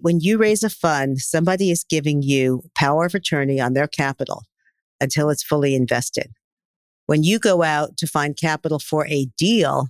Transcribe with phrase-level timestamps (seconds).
[0.00, 4.44] When you raise a fund, somebody is giving you power of attorney on their capital
[5.00, 6.28] until it's fully invested.
[7.06, 9.88] When you go out to find capital for a deal,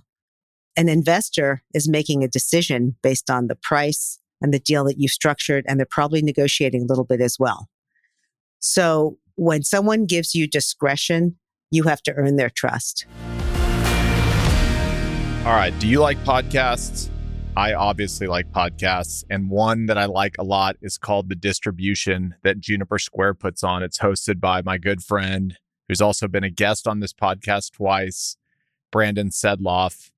[0.75, 5.11] an investor is making a decision based on the price and the deal that you've
[5.11, 7.67] structured, and they're probably negotiating a little bit as well.
[8.57, 11.37] So when someone gives you discretion,
[11.69, 13.05] you have to earn their trust.
[15.45, 15.73] All right.
[15.79, 17.11] Do you like podcasts?
[17.59, 22.35] I obviously like podcasts, and one that I like a lot is called The Distribution
[22.41, 23.83] that Juniper Square puts on.
[23.83, 25.57] It's hosted by my good friend,
[25.89, 28.37] who's also been a guest on this podcast twice,
[28.93, 30.09] Brandon Sedloff.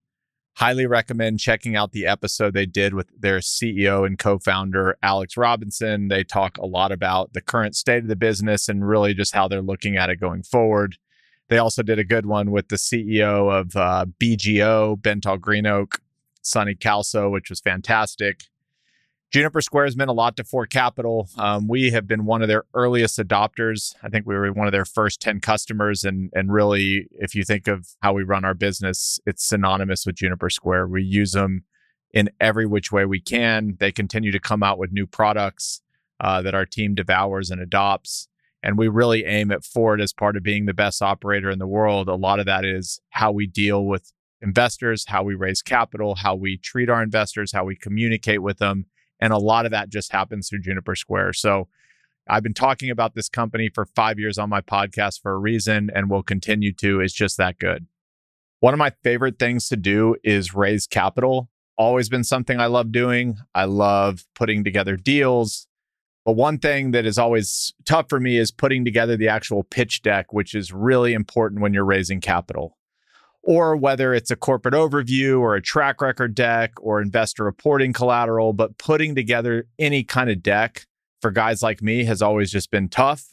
[0.58, 5.36] Highly recommend checking out the episode they did with their CEO and co founder, Alex
[5.36, 6.10] Robinson.
[6.10, 9.48] They talk a lot about the current state of the business and really just how
[9.48, 10.98] they're looking at it going forward.
[11.50, 16.02] They also did a good one with the CEO of uh, BGO, Bentall Green Oak,
[16.42, 18.44] Sonny Kalsi, which was fantastic.
[19.32, 21.30] Juniper Square has meant a lot to Fort Capital.
[21.38, 23.96] Um, we have been one of their earliest adopters.
[24.04, 26.04] I think we were one of their first 10 customers.
[26.04, 30.16] And, and really, if you think of how we run our business, it's synonymous with
[30.16, 30.88] Juniper Square.
[30.88, 31.64] We use them
[32.14, 33.78] in every which way we can.
[33.80, 35.82] They continue to come out with new products
[36.20, 38.28] uh, that our team devours and adopts.
[38.62, 41.68] And we really aim at Fort as part of being the best operator in the
[41.68, 42.10] world.
[42.10, 46.36] A lot of that is how we deal with investors, how we raise capital, how
[46.36, 48.86] we treat our investors, how we communicate with them.
[49.20, 51.34] And a lot of that just happens through Juniper Square.
[51.34, 51.68] So
[52.28, 55.90] I've been talking about this company for five years on my podcast for a reason
[55.94, 57.00] and will continue to.
[57.00, 57.88] It's just that good.
[58.60, 61.50] One of my favorite things to do is raise capital.
[61.78, 63.38] Always been something I love doing.
[63.56, 65.68] I love putting together deals.
[66.26, 70.04] But one thing that is always tough for me is putting together the actual pitch
[70.04, 72.78] deck, which is really important when you're raising capital
[73.44, 78.54] or whether it's a corporate overview or a track record deck or investor reporting collateral.
[78.54, 80.86] But putting together any kind of deck
[81.22, 83.26] for guys like me has always just been tough.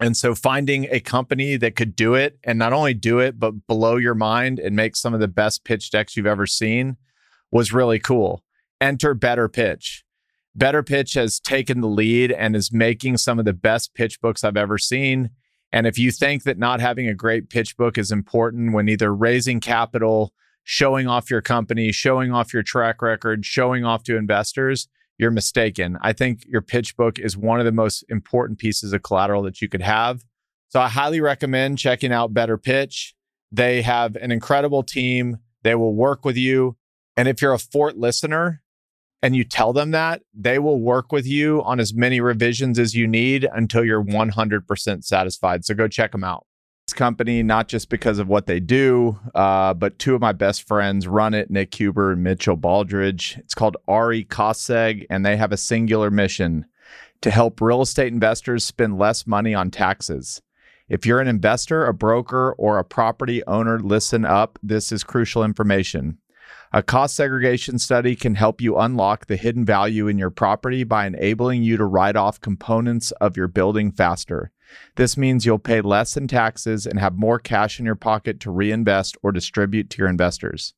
[0.00, 3.66] And so finding a company that could do it and not only do it, but
[3.66, 6.96] blow your mind and make some of the best pitch decks you've ever seen
[7.50, 8.42] was really cool.
[8.80, 10.04] Enter Better Pitch.
[10.54, 14.42] Better Pitch has taken the lead and is making some of the best pitch books
[14.42, 15.30] I've ever seen.
[15.72, 19.14] And if you think that not having a great pitch book is important when either
[19.14, 20.32] raising capital,
[20.64, 24.88] showing off your company, showing off your track record, showing off to investors,
[25.18, 25.98] you're mistaken.
[26.02, 29.62] I think your pitch book is one of the most important pieces of collateral that
[29.62, 30.24] you could have.
[30.68, 33.14] So I highly recommend checking out Better Pitch.
[33.50, 35.38] They have an incredible team.
[35.62, 36.76] They will work with you.
[37.16, 38.61] And if you're a Fort listener,
[39.22, 42.94] and you tell them that, they will work with you on as many revisions as
[42.94, 45.64] you need until you're 100% satisfied.
[45.64, 46.46] So go check them out.
[46.88, 50.66] This company, not just because of what they do, uh, but two of my best
[50.66, 53.38] friends run it, Nick Huber and Mitchell Baldridge.
[53.38, 56.66] It's called RE Cost-Seg, and they have a singular mission
[57.20, 60.42] to help real estate investors spend less money on taxes.
[60.88, 64.58] If you're an investor, a broker, or a property owner, listen up.
[64.62, 66.18] This is crucial information.
[66.74, 71.06] A cost segregation study can help you unlock the hidden value in your property by
[71.06, 74.52] enabling you to write off components of your building faster.
[74.96, 78.50] This means you'll pay less in taxes and have more cash in your pocket to
[78.50, 80.72] reinvest or distribute to your investors.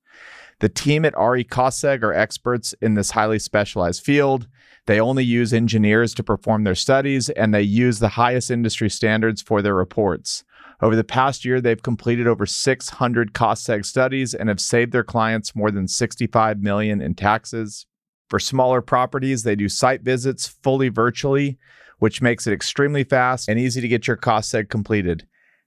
[0.58, 4.48] The team at RE Cost-Seg are experts in this highly specialized field.
[4.86, 9.42] They only use engineers to perform their studies and they use the highest industry standards
[9.42, 10.42] for their reports.
[10.80, 15.04] Over the past year, they've completed over 600 cost seg studies and have saved their
[15.04, 17.86] clients more than 65 million in taxes.
[18.28, 21.58] For smaller properties, they do site visits fully virtually,
[21.98, 25.26] which makes it extremely fast and easy to get your cost seg completed.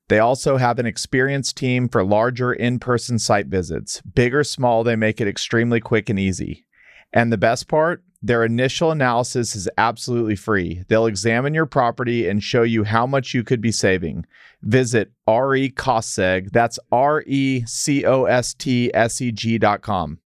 [0.10, 4.02] They also have an experienced team for larger in person site visits.
[4.02, 6.66] Big or small, they make it extremely quick and easy.
[7.12, 10.84] And the best part, their initial analysis is absolutely free.
[10.88, 14.26] They'll examine your property and show you how much you could be saving.
[14.62, 20.20] Visit RE Cost-Seg, that's R E C O S T S E G.com.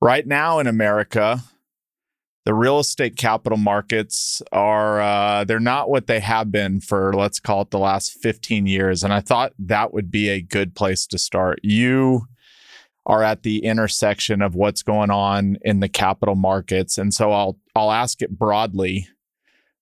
[0.00, 1.42] Right now in America,
[2.44, 7.40] the real estate capital markets are uh, they're not what they have been for let's
[7.40, 11.08] call it the last 15 years and i thought that would be a good place
[11.08, 12.28] to start you
[13.06, 16.98] are at the intersection of what's going on in the capital markets.
[16.98, 19.08] And so I'll I'll ask it broadly,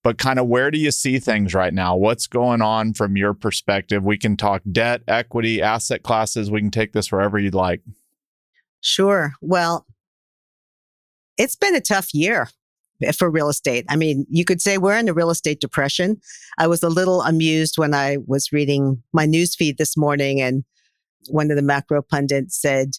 [0.04, 1.96] but kind of where do you see things right now?
[1.96, 4.04] What's going on from your perspective?
[4.04, 6.50] We can talk debt, equity, asset classes.
[6.50, 7.80] We can take this wherever you'd like.
[8.82, 9.32] Sure.
[9.40, 9.86] Well,
[11.38, 12.50] it's been a tough year
[13.02, 13.86] eh, for real estate.
[13.88, 16.20] I mean, you could say we're in a real estate depression.
[16.58, 20.64] I was a little amused when I was reading my news feed this morning and
[21.30, 22.90] one of the macro pundits said,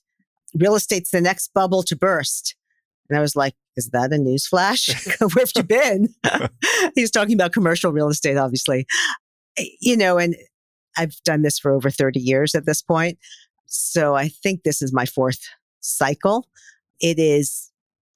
[0.56, 2.56] real estate's the next bubble to burst.
[3.10, 4.90] And I was like, is that a news flash?
[5.20, 6.10] Where have you been?
[6.96, 8.86] He's talking about commercial real estate, obviously.
[9.58, 10.36] Eh, you know, and
[10.98, 13.18] I've done this for over 30 years at this point.
[13.66, 15.42] So I think this is my fourth
[15.82, 16.48] cycle.
[17.02, 17.72] It is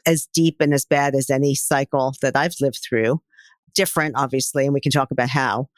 [0.06, 3.21] as deep and as bad as any cycle that I've lived through.
[3.75, 5.69] Different, obviously, and we can talk about how.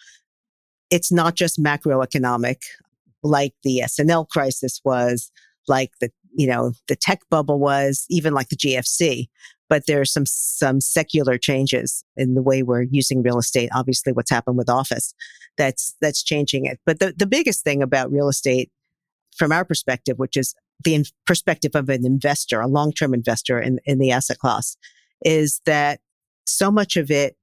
[0.89, 2.57] It's not just macroeconomic,
[3.23, 5.31] like the S&L crisis was,
[5.67, 9.27] like the you know the tech bubble was, even like the GFC.
[9.69, 13.69] But there's some some secular changes in the way we're using real estate.
[13.73, 15.13] Obviously, what's happened with office,
[15.57, 16.79] that's that's changing it.
[16.85, 18.69] But the the biggest thing about real estate,
[19.35, 23.59] from our perspective, which is the in- perspective of an investor, a long term investor
[23.59, 24.75] in in the asset class,
[25.23, 25.99] is that
[26.45, 27.37] so much of it,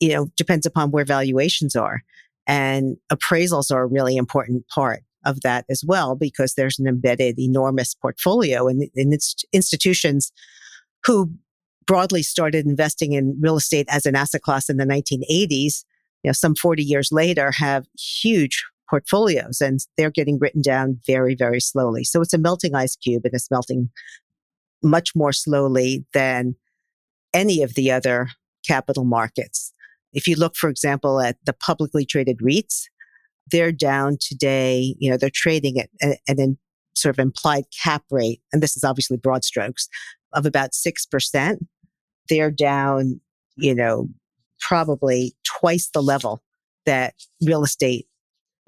[0.00, 2.02] you know, depends upon where valuations are.
[2.46, 7.38] And appraisals are a really important part of that as well, because there's an embedded
[7.38, 9.16] enormous portfolio in, in
[9.52, 10.32] institutions
[11.04, 11.32] who
[11.86, 15.84] broadly started investing in real estate as an asset class in the 1980s,
[16.22, 21.34] you know, some 40 years later have huge portfolios and they're getting written down very,
[21.34, 22.04] very slowly.
[22.04, 23.90] So it's a melting ice cube and it's melting
[24.82, 26.56] much more slowly than
[27.34, 28.28] any of the other
[28.66, 29.72] capital markets.
[30.12, 32.84] If you look, for example, at the publicly traded REITs,
[33.50, 35.88] they're down today, you know, they're trading at
[36.28, 36.58] an
[36.94, 39.88] sort of implied cap rate, and this is obviously broad strokes,
[40.32, 41.56] of about 6%.
[42.28, 43.20] They're down,
[43.56, 44.08] you know,
[44.60, 46.42] probably twice the level
[46.86, 47.14] that
[47.44, 48.06] real estate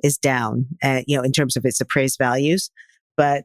[0.02, 2.70] is down, uh, you know, in terms of its appraised values.
[3.16, 3.44] But,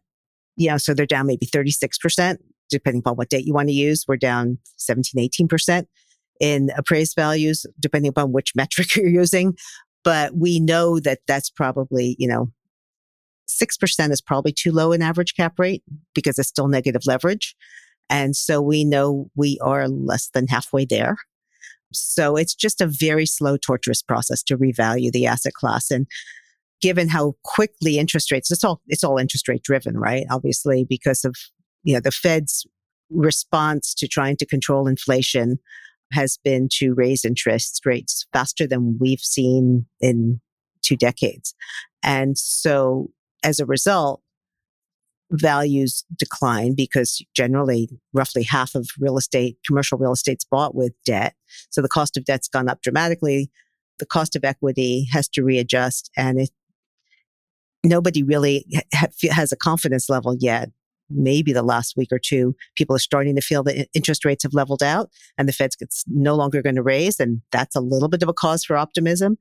[0.56, 2.38] you know, so they're down maybe 36%,
[2.70, 4.06] depending upon what date you want to use.
[4.08, 5.86] We're down 17, 18%
[6.40, 9.56] in appraised values, depending upon which metric you're using.
[10.06, 12.52] But we know that that's probably, you know,
[13.50, 17.56] 6% is probably too low an average cap rate because it's still negative leverage.
[18.10, 21.18] And so we know we are less than halfway there.
[21.92, 25.92] So it's just a very slow, torturous process to revalue the asset class.
[25.92, 26.08] And
[26.82, 30.26] given how quickly interest rates, it's all, it's all interest rate driven, right?
[30.30, 31.36] Obviously, because of,
[31.84, 32.66] you know, the Fed's
[33.10, 35.58] response to trying to control inflation
[36.16, 40.40] has been to raise interest rates faster than we've seen in
[40.82, 41.54] two decades.
[42.02, 43.12] And so
[43.44, 44.22] as a result,
[45.32, 51.36] values decline because generally roughly half of real estate, commercial real estate's bought with debt.
[51.70, 53.52] So the cost of debt's gone up dramatically.
[54.00, 56.50] The cost of equity has to readjust and it,
[57.84, 60.70] nobody really ha- has a confidence level yet.
[61.10, 64.54] Maybe the last week or two, people are starting to feel that interest rates have
[64.54, 67.20] leveled out and the Fed's no longer going to raise.
[67.20, 69.38] And that's a little bit of a cause for optimism.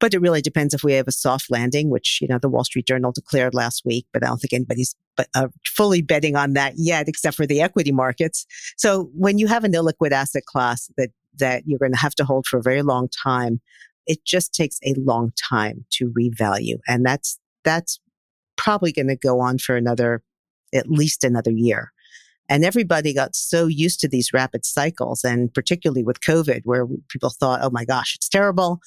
[0.00, 2.64] But it really depends if we have a soft landing, which, you know, the Wall
[2.64, 4.94] Street Journal declared last week, but I don't think anybody's
[5.34, 8.44] uh, fully betting on that yet, except for the equity markets.
[8.76, 12.24] So when you have an illiquid asset class that, that you're going to have to
[12.24, 13.60] hold for a very long time,
[14.06, 16.78] it just takes a long time to revalue.
[16.88, 18.00] And that's, that's
[18.56, 20.22] probably going to go on for another,
[20.74, 21.92] at least another year.
[22.48, 27.30] And everybody got so used to these rapid cycles, and particularly with COVID, where people
[27.30, 28.80] thought, oh my gosh, it's terrible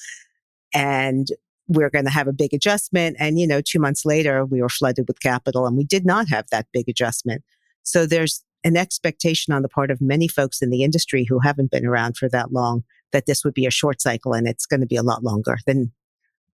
[0.74, 1.28] and
[1.68, 3.18] we're going to have a big adjustment.
[3.19, 6.30] And, you know, two months later, we were flooded with capital and we did not
[6.30, 7.44] have that big adjustment.
[7.84, 11.72] So there's an expectation on the part of many folks in the industry who haven't
[11.72, 14.81] been around for that long that this would be a short cycle and it's going
[14.81, 15.92] to be a lot longer than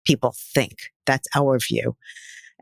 [0.05, 0.77] people think.
[1.05, 1.95] That's our view.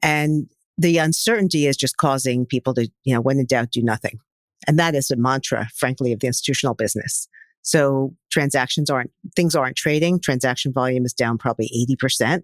[0.02, 4.20] And the uncertainty is just causing people to, you know, when in doubt, do nothing.
[4.68, 7.28] And that is a mantra, frankly, of the institutional business.
[7.62, 10.20] So transactions aren't, things aren't trading.
[10.20, 11.70] Transaction volume is down probably
[12.02, 12.44] 80%.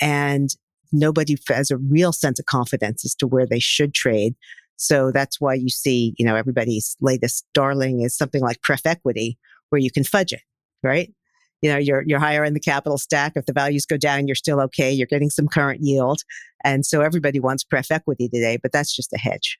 [0.00, 0.48] And
[0.92, 4.34] nobody has a real sense of confidence as to where they should trade.
[4.76, 9.38] So that's why you see, you know, everybody's latest darling is something like pref equity
[9.70, 10.42] where you can fudge it,
[10.82, 11.12] right?
[11.62, 13.32] You know, you're, you're higher in the capital stack.
[13.34, 14.92] If the values go down, you're still okay.
[14.92, 16.22] You're getting some current yield.
[16.64, 19.58] And so everybody wants pref equity today, but that's just a hedge.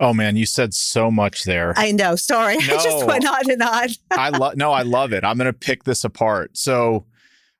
[0.00, 1.74] Oh man, you said so much there.
[1.76, 2.16] I know.
[2.16, 3.88] Sorry, no, I just went on and on.
[4.10, 4.56] I love.
[4.56, 5.24] No, I love it.
[5.24, 6.56] I'm going to pick this apart.
[6.56, 7.04] So,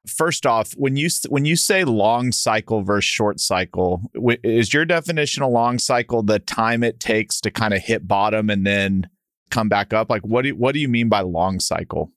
[0.07, 4.11] first off, when you when you say long cycle versus short cycle,
[4.43, 8.49] is your definition a long cycle the time it takes to kind of hit bottom
[8.49, 9.11] and then
[9.51, 10.09] come back up?
[10.09, 12.11] Like, what do what do you mean by long cycle?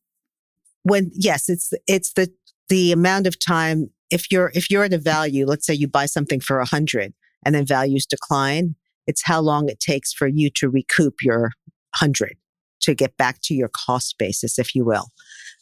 [0.83, 2.31] When yes, it's it's the
[2.69, 3.89] the amount of time.
[4.11, 7.13] If you're if you're at a value, let's say you buy something for a hundred
[7.45, 8.75] and then values decline
[9.07, 11.51] it's how long it takes for you to recoup your
[11.95, 12.37] hundred
[12.81, 15.07] to get back to your cost basis, if you will.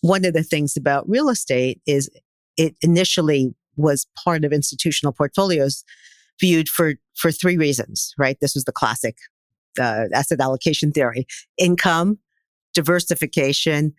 [0.02, 2.10] One of the things about real estate is
[2.58, 5.84] it initially was part of institutional portfolios
[6.40, 8.38] viewed for, for three reasons, right?
[8.42, 9.18] This was the classic
[9.80, 12.18] uh, asset allocation theory income,
[12.74, 13.94] diversification,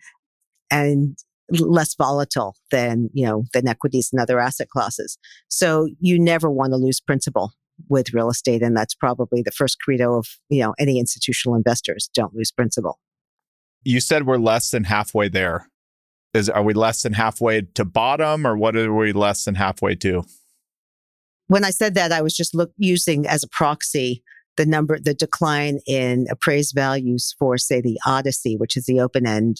[0.73, 1.15] and
[1.51, 5.17] less volatile than, you know, than equities and other asset classes.
[5.47, 7.53] So you never want to lose principal
[7.89, 8.63] with real estate.
[8.63, 12.99] And that's probably the first credo of, you know, any institutional investors don't lose principal.
[13.83, 15.67] You said we're less than halfway there.
[16.33, 19.93] Is are we less than halfway to bottom or what are we less than halfway
[19.95, 20.23] to?
[21.47, 24.23] When I said that, I was just look using as a proxy
[24.57, 29.27] the number, the decline in appraised values for, say, the ODCE, which is the open
[29.27, 29.57] end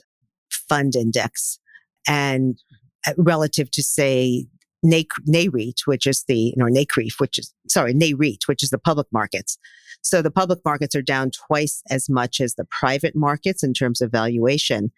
[0.69, 1.59] fund index,
[2.07, 2.61] and
[3.07, 4.47] uh, relative to, say,
[4.85, 9.57] NAREIT, which is the, or NCREIF, which is, sorry, NAREIT, which is the public markets.
[10.01, 14.01] So the public markets are down twice as much as the private markets in terms
[14.01, 14.91] of valuation.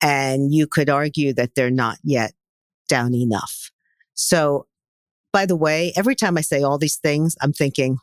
[0.00, 2.32] And you could argue that they're not yet
[2.88, 3.72] down enough.
[4.14, 4.66] So,
[5.32, 7.98] by the way, every time I say all these things, I'm thinking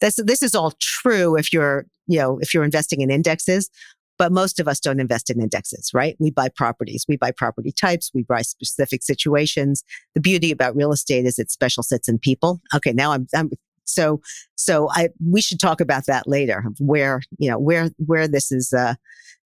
[0.00, 3.70] this, this is all true if you're, you know, if you're investing in indexes,
[4.18, 6.16] but most of us don't invest in indexes, right?
[6.18, 7.04] We buy properties.
[7.08, 8.10] We buy property types.
[8.14, 9.82] We buy specific situations.
[10.14, 12.60] The beauty about real estate is it special sits and people.
[12.74, 12.92] Okay.
[12.92, 13.50] Now I'm, I'm
[13.84, 14.20] so,
[14.56, 18.72] so I, we should talk about that later where, you know, where, where this is,
[18.72, 18.94] uh,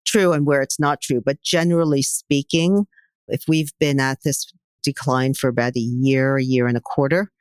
[0.05, 1.21] true and where it's not true.
[1.21, 2.87] But generally speaking,
[3.27, 4.51] if we've been at this
[4.83, 7.31] decline for about a year, a year and a quarter,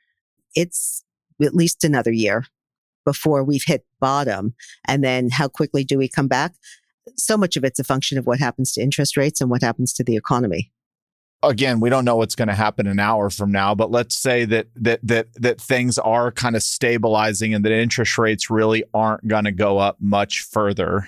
[0.55, 1.03] it's
[1.41, 2.45] at least another year
[3.05, 4.53] before we've hit bottom.
[4.85, 6.53] And then how quickly do we come back?
[7.15, 9.93] So much of it's a function of what happens to interest rates and what happens
[9.93, 10.71] to the economy
[11.43, 14.45] again, we don't know what's going to happen an hour from now, but let's say
[14.45, 19.27] that that that that things are kind of stabilizing and that interest rates really aren't
[19.27, 21.07] going to go up much further.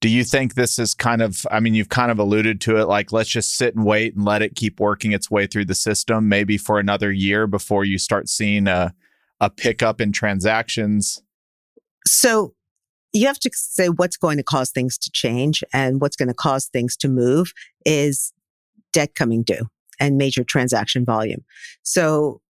[0.00, 2.86] Do you think this is kind of I mean you've kind of alluded to it
[2.86, 5.74] like let's just sit and wait and let it keep working its way through the
[5.74, 8.94] system maybe for another year before you start seeing a
[9.40, 11.22] a pickup in transactions?
[12.06, 12.53] So
[13.14, 16.34] you have to say what's going to cause things to change and what's going to
[16.34, 17.52] cause things to move
[17.86, 18.32] is
[18.92, 19.66] debt coming due
[20.00, 21.44] and major transaction volume.
[21.84, 22.40] So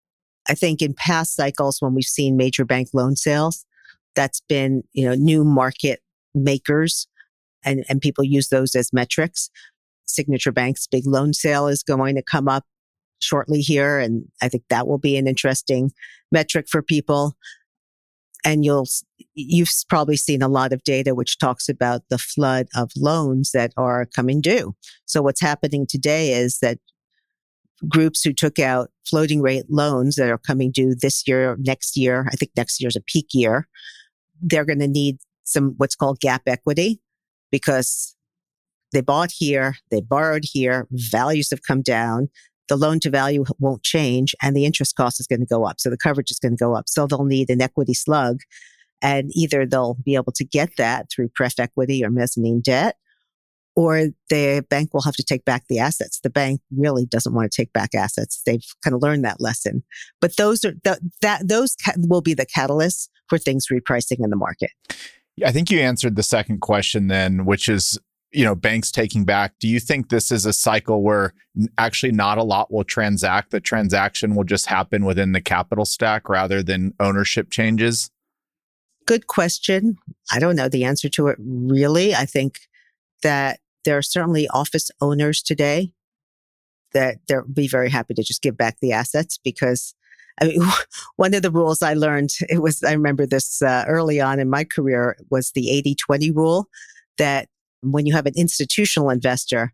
[0.49, 3.67] I think in past cycles, when we've seen major bank loan sales,
[4.15, 6.01] that's been, you know, new market
[6.35, 7.07] makers
[7.63, 9.51] and, and people use those as metrics.
[10.07, 12.65] Signature Bank's big loan sale is going to come up
[13.21, 13.99] shortly here.
[13.99, 15.93] And I think that will be an interesting
[16.33, 17.37] metric for people
[18.45, 18.87] and you'll
[19.35, 23.73] you've probably seen a lot of data which talks about the flood of loans that
[23.77, 24.75] are coming due.
[25.07, 26.79] So what's happening today is that
[27.89, 32.29] groups who took out floating rate loans that are coming due this year, next year,
[32.31, 33.69] I think next year's a peak year,
[34.41, 37.01] they're going to need some what's called gap equity
[37.51, 38.17] because
[38.93, 42.29] they bought here, they borrowed here, values have come down
[42.69, 45.81] the loan to value won't change and the interest cost is going to go up.
[45.81, 46.89] So the coverage is going to go up.
[46.89, 48.41] So they'll need an equity slug
[49.03, 52.97] and either they'll be able to get that through pref equity or mezzanine debt
[53.77, 56.21] or the bank will have to take back the assets.
[56.21, 58.41] The bank really doesn't want to take back assets.
[58.47, 59.83] They've kind of learned that lesson.
[60.21, 64.31] But those are the, that those ca- will be the catalysts for things repricing in
[64.31, 64.71] the market.
[65.45, 67.99] I think you answered the second question then, which is
[68.35, 71.33] you know banks taking back do you think this is a cycle where
[71.79, 76.29] actually not a lot will transact the transaction will just happen within the capital stack
[76.29, 78.11] rather than ownership changes?
[79.07, 79.97] Good question.
[80.33, 82.15] I don't know the answer to it really.
[82.15, 82.61] I think
[83.23, 85.93] that there are certainly office owners today
[86.93, 89.95] that they'll be very happy to just give back the assets because
[90.41, 90.63] I mean,
[91.17, 94.51] one of the rules I learned, it was, I remember this uh, early on in
[94.51, 96.69] my career, was the 80 20 rule
[97.19, 97.49] that
[97.93, 99.73] when you have an institutional investor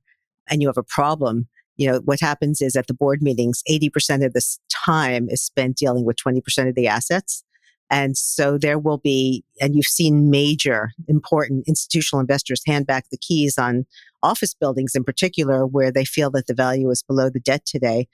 [0.48, 4.24] and you have a problem, you know, what happens is at the board meetings, 80%
[4.24, 7.42] of this time is spent dealing with 20% of the assets.
[7.90, 13.18] And so there will be, and you've seen major important institutional investors hand back the
[13.18, 13.86] keys on
[14.22, 18.06] office buildings in particular, where they feel that the value is below the debt today.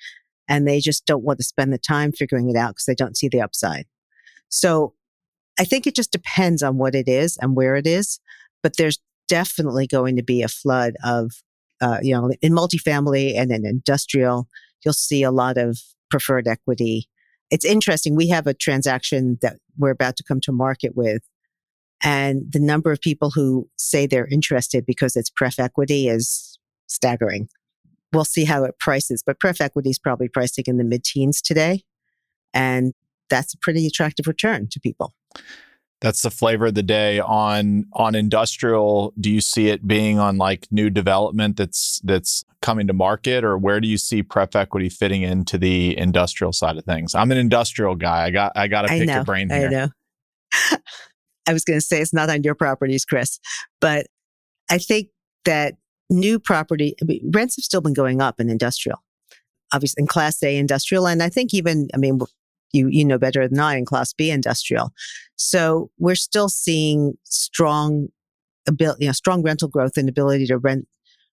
[0.49, 3.17] And they just don't want to spend the time figuring it out because they don't
[3.17, 3.87] see the upside.
[4.49, 4.95] So
[5.59, 8.21] I think it just depends on what it is and where it is.
[8.63, 11.33] But there's definitely going to be a flood of,
[11.81, 14.49] uh, you know, in multifamily and in industrial,
[14.85, 15.79] you'll see a lot of
[16.11, 17.09] preferred equity.
[17.51, 18.17] It's interesting.
[18.17, 21.23] We have a transaction that we're about to come to market with.
[22.03, 27.49] And the number of people who say they're interested because it's pref equity is staggering.
[28.13, 31.41] We'll see how it prices, but pref equity is probably pricing in the mid teens
[31.41, 31.85] today.
[32.55, 32.93] And
[33.29, 35.15] that's a pretty attractive return to people
[36.01, 39.15] that's the flavor of the day on on industrial.
[39.19, 43.57] Do you see it being on like new development that's that's coming to market or
[43.57, 47.15] where do you see pref equity fitting into the industrial side of things?
[47.15, 48.25] I'm an industrial guy.
[48.25, 49.67] I got i got to pick know, your brain here.
[49.67, 49.89] i know.
[51.49, 53.39] I was going to say it's not on your properties, Chris,
[53.81, 54.07] but
[54.69, 55.09] I think
[55.45, 55.75] that
[56.11, 59.03] new property I mean, rents have still been going up in industrial,
[59.73, 62.21] obviously in Class A industrial, and I think even I mean
[62.73, 64.93] you you know better than I in Class B industrial.
[65.37, 68.09] So we're still seeing strong
[68.67, 70.87] ability, you know, strong rental growth and ability to rent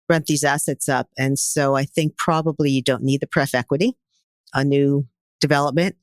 [0.10, 1.08] rent these assets up.
[1.18, 3.96] And so I think probably you don't need the pref equity,
[4.54, 5.08] a new
[5.40, 5.96] development.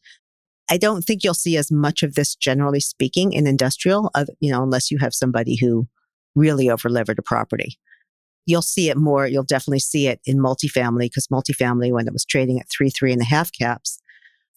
[0.70, 4.62] I don't think you'll see as much of this, generally speaking, in industrial, you know,
[4.62, 5.88] unless you have somebody who
[6.34, 7.78] really overlevered a property.
[8.46, 9.26] You'll see it more.
[9.26, 13.12] You'll definitely see it in multifamily because multifamily, when it was trading at three, three
[13.12, 13.98] and a half caps,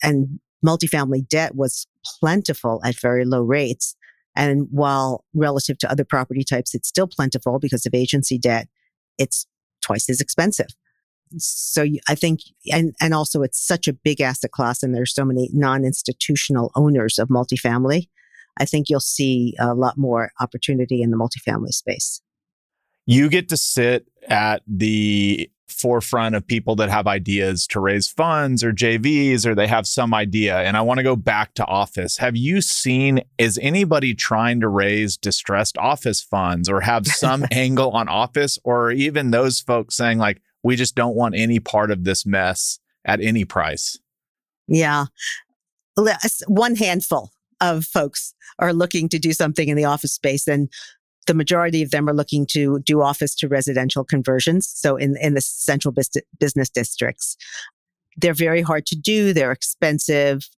[0.03, 1.87] and multifamily debt was
[2.19, 3.95] plentiful at very low rates.
[4.35, 8.67] And while relative to other property types, it's still plentiful because of agency debt,
[9.17, 9.45] it's
[9.81, 10.67] twice as expensive.
[11.37, 12.41] So I think,
[12.71, 17.17] and, and also it's such a big asset class and there's so many non-institutional owners
[17.19, 18.07] of multifamily.
[18.57, 22.21] I think you'll see a lot more opportunity in the multifamily space.
[23.05, 28.63] You get to sit at the forefront of people that have ideas to raise funds
[28.63, 30.59] or JVs or they have some idea.
[30.59, 32.17] And I want to go back to office.
[32.17, 37.91] Have you seen, is anybody trying to raise distressed office funds or have some angle
[37.91, 42.03] on office or even those folks saying, like, we just don't want any part of
[42.03, 43.97] this mess at any price?
[44.67, 45.05] Yeah.
[45.97, 46.13] Uh,
[46.47, 50.47] one handful of folks are looking to do something in the office space.
[50.47, 50.69] And
[51.27, 54.67] the majority of them are looking to do office to residential conversions.
[54.67, 55.93] So in, in the central
[56.39, 57.37] business districts,
[58.17, 59.33] they're very hard to do.
[59.33, 60.49] They're expensive.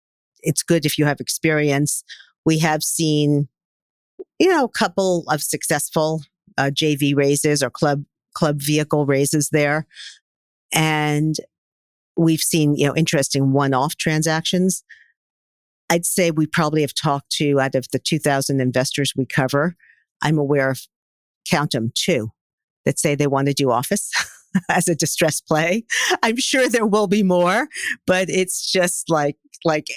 [0.42, 2.04] It's good if you have experience.
[2.46, 3.48] We have seen,
[4.40, 6.22] you know, a couple of successful
[6.58, 8.04] uh, JV raises or club
[8.34, 9.86] club vehicle raises there,
[10.74, 11.36] and
[12.18, 14.84] we've seen you know interesting one-off transactions.
[15.90, 19.76] I'd say we probably have talked to out of the 2,000 investors we cover,
[20.24, 20.82] I'm aware of,
[21.50, 22.32] count them, two
[22.86, 24.12] that say they want to do office
[24.70, 25.84] as a distress play.
[26.22, 27.68] I'm sure there will be more,
[28.08, 29.88] but it's just like, like,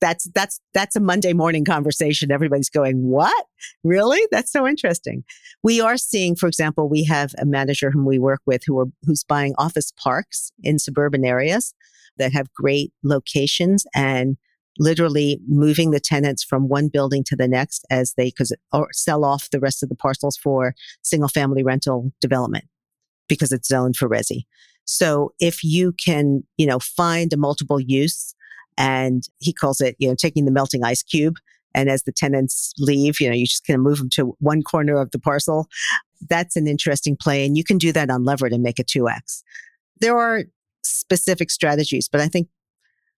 [0.00, 2.32] that's that's that's a Monday morning conversation.
[2.32, 3.46] Everybody's going, "What?
[3.84, 4.20] Really?
[4.32, 5.22] That's so interesting."
[5.62, 8.86] We are seeing, for example, we have a manager whom we work with who are
[9.04, 11.72] who's buying office parks in suburban areas
[12.18, 14.38] that have great locations and
[14.78, 18.32] literally moving the tenants from one building to the next as they
[18.72, 22.64] or sell off the rest of the parcels for single family rental development
[23.28, 24.44] because it's zoned for resi.
[24.84, 28.34] So if you can, you know, find a multiple use
[28.76, 31.36] and he calls it, you know, taking the melting ice cube.
[31.74, 34.62] And as the tenants leave, you know, you just kind of move them to one
[34.62, 35.68] corner of the parcel.
[36.28, 37.46] That's an interesting play.
[37.46, 39.42] And you can do that on unlevered and make a 2x.
[40.00, 40.44] There are
[40.82, 42.48] specific strategies, but I think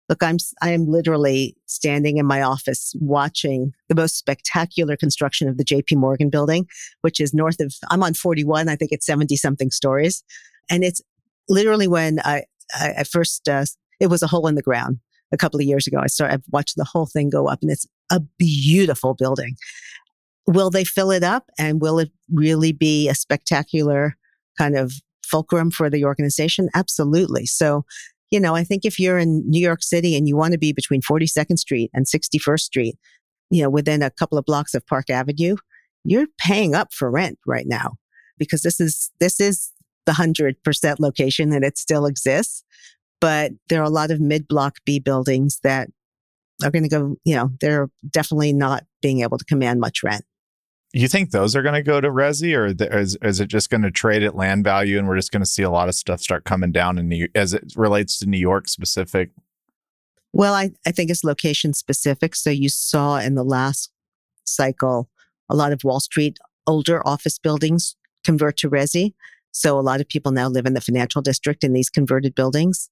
[0.10, 5.58] Look, I'm, I am literally standing in my office watching the most spectacular construction of
[5.58, 6.68] the JP Morgan building,
[7.02, 8.68] which is north of, I'm on 41.
[8.68, 10.24] I think it's 70 something stories.
[10.70, 11.02] And it's
[11.48, 13.66] literally when I, I, I first, uh,
[14.00, 15.00] it was a hole in the ground
[15.32, 16.00] a couple of years ago.
[16.00, 19.56] I started, I've watched the whole thing go up and it's a beautiful building.
[20.48, 24.18] Will they fill it up and will it really be a spectacular
[24.58, 24.94] kind of
[25.26, 26.70] fulcrum for the organization?
[26.76, 27.46] Absolutely.
[27.46, 27.86] So
[28.34, 30.74] you know, I think if you're in New York City and you want to be
[30.74, 32.96] between 42nd Street and 61st Street,
[33.52, 35.56] you know, within a couple of blocks of Park Avenue,
[36.04, 37.92] you're paying up for rent right now
[38.40, 39.72] because this is, this is
[40.08, 40.56] the 100%
[41.00, 42.64] location and it still exists.
[43.22, 45.90] But there are a lot of mid block B buildings that
[46.64, 50.26] are going to go, you know, they're definitely not being able to command much rent
[50.94, 53.82] you think those are going to go to Resi, or is, is it just going
[53.82, 56.22] to trade at land value, and we're just going to see a lot of stuff
[56.22, 59.32] start coming down in New, as it relates to New York specific?
[60.34, 62.36] Well, I, I think it's location specific.
[62.36, 63.92] So you saw in the last
[64.46, 65.10] cycle
[65.50, 69.14] a lot of Wall Street older office buildings convert to Resi.
[69.52, 72.90] So a lot of people now live in the financial district in these converted buildings,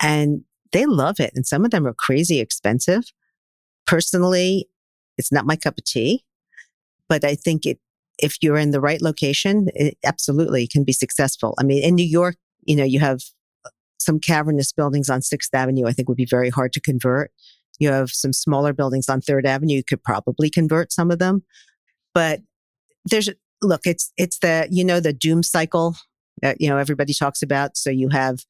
[0.00, 1.32] and they love it.
[1.34, 3.12] And some of them are crazy expensive.
[3.84, 4.68] Personally,
[5.18, 6.24] it's not my cup of tea
[7.08, 7.78] but I think it,
[8.18, 11.54] if you're in the right location, it absolutely can be successful.
[11.58, 13.20] I mean, in New York, you know, you have
[13.64, 15.86] uh, some cavernous buildings on Sixth Avenue.
[15.86, 17.30] I think would be very hard to convert.
[17.78, 19.76] You have some smaller buildings on Third Avenue.
[19.76, 21.42] You could probably convert some of them,
[22.14, 22.40] but
[23.04, 23.28] there's
[23.62, 23.82] look.
[23.84, 25.96] It's it's the you know the doom cycle
[26.42, 27.76] that you know everybody talks about.
[27.76, 28.40] So you have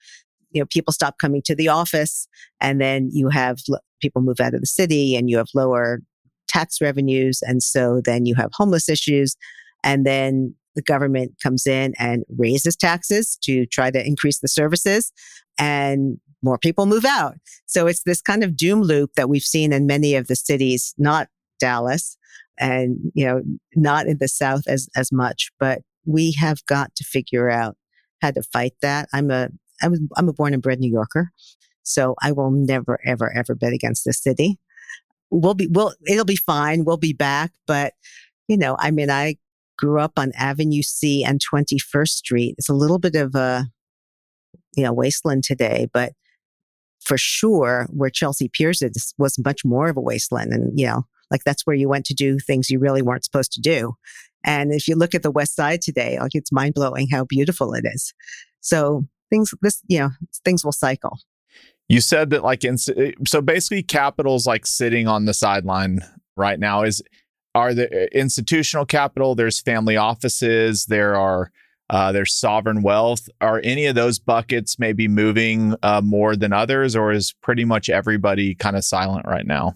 [0.51, 2.29] you know people stop coming to the office,
[2.61, 3.59] and then you have
[4.01, 6.01] people move out of the city, and you have lower
[6.49, 7.41] tax revenues.
[7.43, 9.37] And so then you have homeless issues.
[9.85, 15.13] And then the government comes in and raises taxes to try to increase the services
[15.59, 17.35] and more people move out.
[17.67, 20.95] So it's this kind of doom loop that we've seen in many of the cities,
[20.99, 21.29] not
[21.61, 22.17] Dallas,
[22.59, 23.43] and, you know,
[23.77, 27.77] not in the South as, as much, but we have got to figure out
[28.21, 29.09] how to fight that.
[29.13, 29.49] I'm a,
[29.83, 31.31] I'm a born and bred New Yorker.
[31.83, 34.59] So I will never, ever, ever bet against the city.
[35.33, 36.85] We'll be, we'll, it'll be fine.
[36.85, 37.53] We'll be back.
[37.67, 37.95] But,
[38.49, 39.37] you know, I mean, I
[39.79, 42.55] grew up on Avenue C and 21st Street.
[42.59, 43.67] It's a little bit of a,
[44.77, 46.13] you know, wasteland today, but
[47.01, 50.53] for sure where Chelsea Piers is was much more of a wasteland.
[50.53, 53.53] And, you know, like that's where you went to do things you really weren't supposed
[53.53, 53.95] to do.
[54.45, 57.75] And if you look at the West Side today, like it's mind blowing how beautiful
[57.75, 58.13] it is.
[58.61, 60.11] So things, this, you know,
[60.45, 61.19] things will cycle.
[61.89, 66.01] You said that like, in, so basically capital's like sitting on the sideline
[66.37, 67.03] right now is,
[67.55, 71.51] are the uh, institutional capital, there's family offices, there are,
[71.91, 73.29] uh, there's sovereign wealth.
[73.43, 77.91] Are any of those buckets maybe moving uh, more than others, or is pretty much
[77.91, 79.75] everybody kind of silent right now?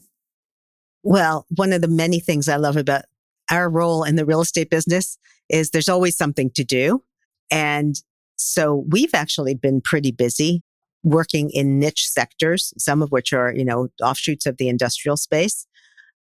[1.02, 3.02] Well, one of the many things I love about
[3.50, 5.18] our role in the real estate business
[5.50, 7.02] is there's always something to do.
[7.50, 7.94] And
[8.36, 10.62] so we've actually been pretty busy
[11.06, 15.66] working in niche sectors, some of which are, you know, offshoots of the industrial space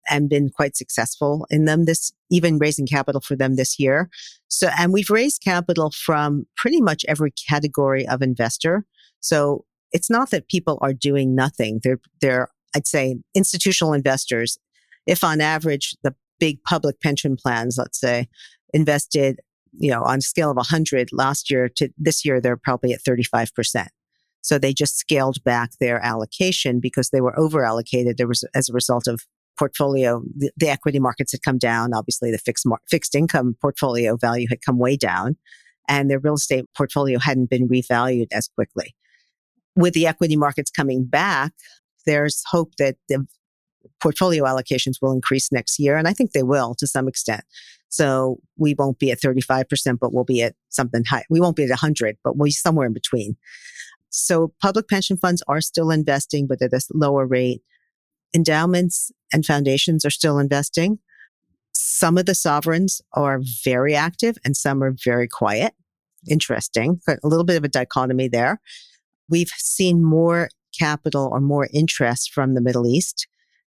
[0.09, 4.09] and been quite successful in them this, even raising capital for them this year.
[4.49, 8.85] So, and we've raised capital from pretty much every category of investor.
[9.21, 11.79] So it's not that people are doing nothing.
[11.81, 14.57] They're, they're, I'd say institutional investors.
[15.07, 18.27] If on average, the big public pension plans, let's say,
[18.73, 19.39] invested,
[19.71, 23.01] you know, on a scale of 100 last year to this year, they're probably at
[23.01, 23.87] 35%.
[24.43, 28.17] So they just scaled back their allocation because they were over allocated.
[28.17, 29.21] There was as a result of
[29.57, 31.93] portfolio, the, the, equity markets had come down.
[31.93, 35.37] Obviously, the fixed mar- fixed income portfolio value had come way down,
[35.87, 38.95] and their real estate portfolio hadn't been revalued as quickly.
[39.75, 41.53] With the equity markets coming back,
[42.05, 43.25] there's hope that the
[44.01, 45.97] portfolio allocations will increase next year.
[45.97, 47.43] And I think they will to some extent.
[47.89, 51.25] So we won't be at 35%, but we'll be at something high.
[51.29, 53.37] We won't be at 100, but we'll be somewhere in between.
[54.15, 57.63] So public pension funds are still investing, but at a lower rate.
[58.35, 60.99] Endowments and foundations are still investing.
[61.73, 65.73] Some of the sovereigns are very active and some are very quiet.
[66.29, 68.61] Interesting, a little bit of a dichotomy there.
[69.29, 73.27] We've seen more capital or more interest from the Middle East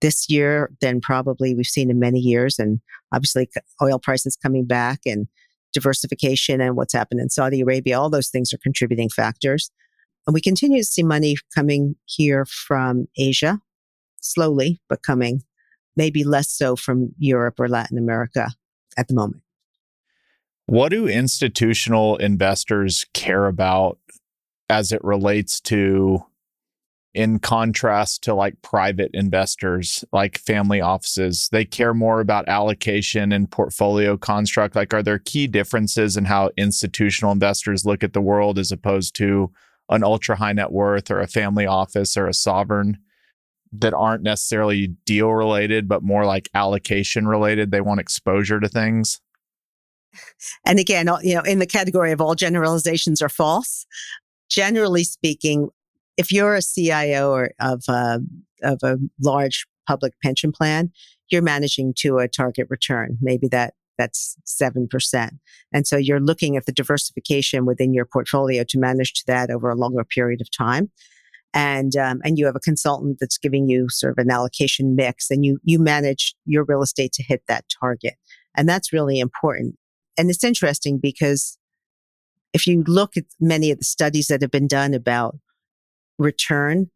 [0.03, 2.59] this year than probably we've seen in many years.
[2.59, 3.49] And obviously,
[3.83, 5.29] oil prices coming back and
[5.73, 9.71] diversification and what's happened in Saudi Arabia, all those things are contributing factors.
[10.27, 13.61] And we continue to see money coming here from Asia,
[14.21, 15.43] slowly, but coming,
[15.97, 18.51] maybe less so from Europe or Latin America
[18.97, 19.43] at the moment.
[20.67, 23.99] What do institutional investors care about
[24.69, 26.25] as it relates to
[27.17, 31.49] in contrast to like private investors, like family offices.
[31.51, 34.77] They care more about allocation and portfolio construct.
[34.77, 39.15] Like, are there key differences in how institutional investors look at the world as opposed
[39.17, 39.51] to
[39.89, 42.99] an ultra high net worth or a family office or a sovereign
[43.73, 47.71] that aren't necessarily deal related, but more like allocation related?
[47.71, 49.21] They want exposure to things.
[50.65, 53.87] And again, you know, in the category of all generalizations are false.
[54.49, 55.69] Generally speaking,
[56.17, 58.21] if you're a CIO or of a,
[58.63, 60.91] of a large public pension plan,
[61.29, 63.19] you're managing to a target return.
[63.21, 65.31] Maybe that that's 7%.
[65.73, 69.71] And so you're looking at the diversification within your portfolio to manage to that over
[69.71, 70.91] a longer period of time.
[71.55, 75.31] And, um, and you have a consultant that's giving you sort of an allocation mix
[75.31, 78.15] and you, you manage your real estate to hit that target.
[78.57, 79.77] And that's really important.
[80.19, 81.59] And it's interesting because
[82.53, 85.37] if you look at many of the studies that have been done about
[86.19, 86.91] return,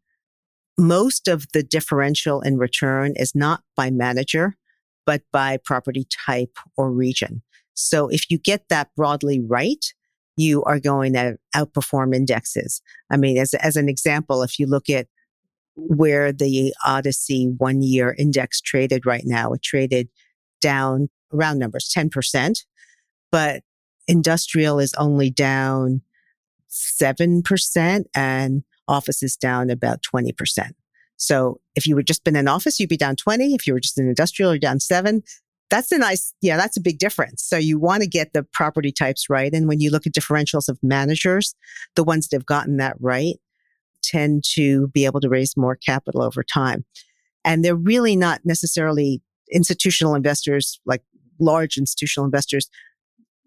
[0.77, 4.57] most of the differential in return is not by manager,
[5.05, 7.41] but by property type or region.
[7.73, 9.85] So if you get that broadly right,
[10.37, 12.81] you are going to outperform indexes.
[13.11, 15.07] I mean, as, as an example, if you look at
[15.75, 20.09] where the ODCE one year index traded right now, it traded
[20.61, 22.65] down around numbers 10%,
[23.31, 23.63] but
[24.07, 26.01] industrial is only down
[26.69, 30.71] 7% and office is down about 20%.
[31.21, 33.53] So if you were just been in office, you'd be down 20.
[33.53, 35.21] If you were just in industrial, you're down seven.
[35.69, 37.43] That's a nice, yeah, that's a big difference.
[37.43, 39.53] So you want to get the property types right.
[39.53, 41.53] And when you look at differentials of managers,
[41.95, 43.35] the ones that have gotten that right
[44.03, 46.85] tend to be able to raise more capital over time.
[47.45, 51.03] And they're really not necessarily institutional investors, like
[51.39, 52.67] large institutional investors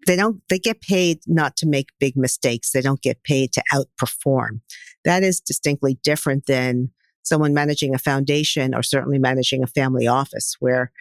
[0.05, 3.63] they don't they get paid not to make big mistakes they don't get paid to
[3.73, 4.59] outperform
[5.05, 6.91] that is distinctly different than
[7.25, 10.91] someone managing a foundation or certainly managing a family office where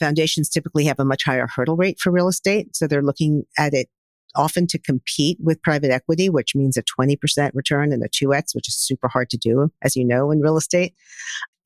[0.00, 2.74] Foundations typically have a much higher hurdle rate for real estate.
[2.74, 3.88] So they're looking at it
[4.34, 8.66] often to compete with private equity, which means a 20% return and a 2x, which
[8.66, 10.94] is super hard to do, as you know, in real estate.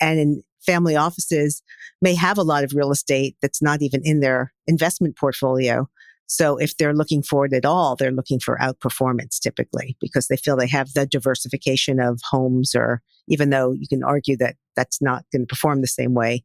[0.01, 1.63] And in family offices
[2.03, 5.89] may have a lot of real estate that's not even in their investment portfolio.
[6.27, 10.37] So if they're looking for it at all, they're looking for outperformance typically because they
[10.37, 15.01] feel they have the diversification of homes or even though you can argue that that's
[15.01, 16.45] not going to perform the same way,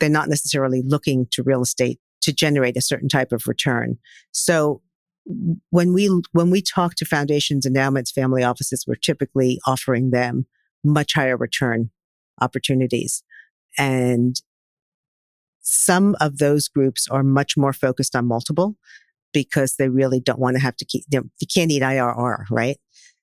[0.00, 3.98] they're not necessarily looking to real estate to generate a certain type of return.
[4.32, 4.82] So
[5.70, 10.46] when we when we talk to foundations, endowments, family offices, we're typically offering them
[10.84, 11.90] much higher return
[12.40, 13.22] opportunities.
[13.78, 14.36] And
[15.60, 18.76] some of those groups are much more focused on multiple
[19.32, 22.78] because they really don't want to have to keep, you can't eat IRR, right?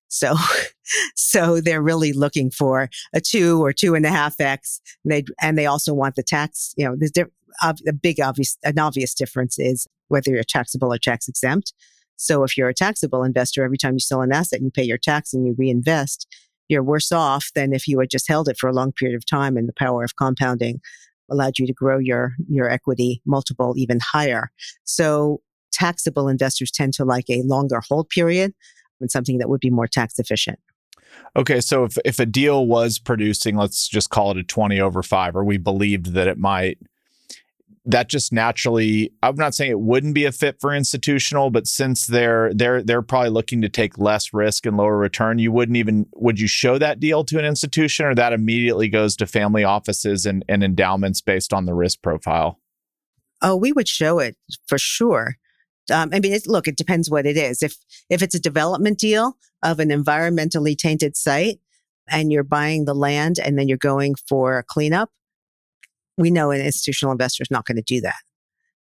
[0.07, 0.35] So,
[1.15, 4.79] so they're really looking for a two or two and a half X.
[5.03, 7.11] And they, and they also want the tax, you know, there's
[7.61, 11.73] a big obvious, an obvious difference is whether you're taxable or tax exempt.
[12.15, 14.83] So if you're a taxable investor, every time you sell an asset and you pay
[14.83, 16.27] your tax and you reinvest,
[16.69, 19.25] you're worse off than if you had just held it for a long period of
[19.25, 20.79] time and the power of compounding
[21.29, 24.51] allowed you to grow your, your equity multiple even higher.
[24.83, 25.41] So
[25.73, 28.53] taxable investors tend to like a longer hold period
[29.01, 30.59] and something that would be more tax efficient.
[31.36, 35.03] Okay, so if, if a deal was producing, let's just call it a 20 over
[35.03, 36.77] five, or we believed that it might,
[37.86, 42.07] that just naturally i'm not saying it wouldn't be a fit for institutional but since
[42.07, 46.05] they're they're they're probably looking to take less risk and lower return you wouldn't even
[46.13, 50.25] would you show that deal to an institution or that immediately goes to family offices
[50.25, 52.59] and, and endowments based on the risk profile
[53.41, 55.36] oh we would show it for sure
[55.91, 57.62] um, I mean, look, it depends what it is.
[57.62, 57.78] If
[58.10, 61.60] if it's a development deal of an environmentally tainted site,
[62.10, 65.10] and you're buying the land, and then you're going for a cleanup,
[66.17, 68.22] we know an institutional investor is not going to do that.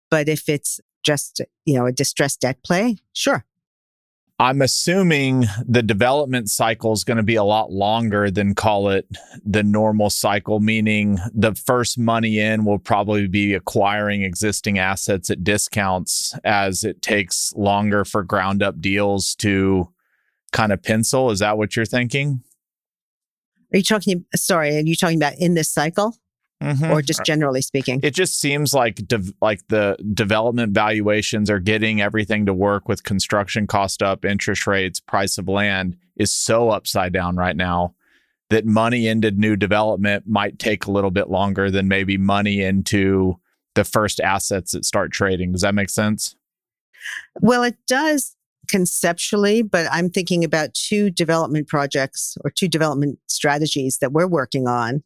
[0.09, 3.45] But if it's just, you know, a distressed debt play, sure.
[4.39, 9.07] I'm assuming the development cycle is going to be a lot longer than call it
[9.43, 15.43] the normal cycle, meaning the first money in will probably be acquiring existing assets at
[15.43, 19.89] discounts as it takes longer for ground up deals to
[20.51, 21.31] kind of pencil.
[21.31, 22.43] Is that what you're thinking?
[23.73, 26.15] Are you talking, sorry, are you talking about in this cycle?
[26.61, 26.91] Mm-hmm.
[26.91, 27.99] or just generally speaking?
[28.01, 33.03] It just seems like de- like the development valuations are getting everything to work with
[33.03, 37.93] construction cost up, interest rates, price of land is so upside down right now
[38.49, 43.39] that money into new development might take a little bit longer than maybe money into
[43.75, 45.51] the first assets that start trading.
[45.51, 46.35] Does that make sense?
[47.41, 48.35] Well, it does
[48.67, 54.67] conceptually, but I'm thinking about two development projects or two development strategies that we're working
[54.67, 55.03] on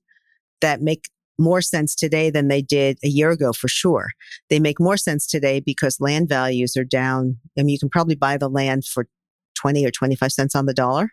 [0.62, 1.10] that make
[1.42, 4.08] more sense today than they did a year ago for sure.
[4.50, 7.38] They make more sense today because land values are down.
[7.58, 9.08] I mean, you can probably buy the land for
[9.56, 11.10] 20 or 25 cents on the dollar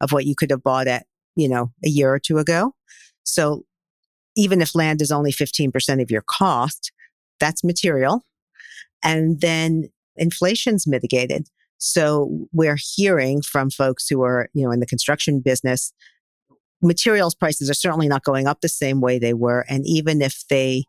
[0.00, 2.74] of what you could have bought at, you know, a year or two ago.
[3.24, 3.64] So
[4.36, 6.92] even if land is only 15% of your cost,
[7.40, 8.24] that's material.
[9.02, 11.48] And then inflation's mitigated.
[11.78, 15.92] So we're hearing from folks who are, you know, in the construction business
[16.82, 19.64] materials prices are certainly not going up the same way they were.
[19.68, 20.84] And even if they,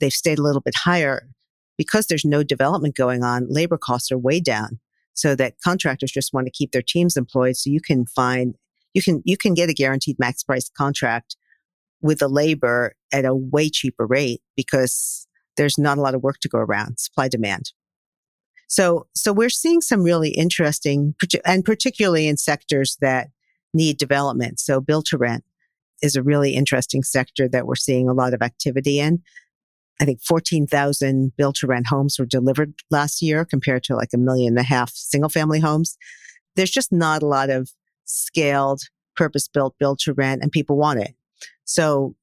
[0.00, 1.28] they've stayed a little bit higher,
[1.76, 4.78] because there's no development going on, labor costs are way down
[5.12, 7.56] so that contractors just want to keep their teams employed.
[7.56, 8.54] So you can find,
[8.94, 11.36] you can, you can get a guaranteed max price contract
[12.00, 16.36] with the labor at a way cheaper rate because there's not a lot of work
[16.42, 17.72] to go around, supply demand.
[18.66, 23.28] So, so we're seeing some really interesting, and particularly in sectors that
[23.74, 24.60] need development.
[24.60, 25.44] So build to rent
[26.02, 29.22] is a really interesting sector that we're seeing a lot of activity in.
[30.00, 34.18] I think 14,000 build to rent homes were delivered last year compared to like a
[34.18, 35.96] million and a half single family homes.
[36.56, 37.70] There's just not a lot of
[38.04, 38.82] scaled
[39.16, 41.14] purpose built build to rent and people want it.
[41.64, 42.16] So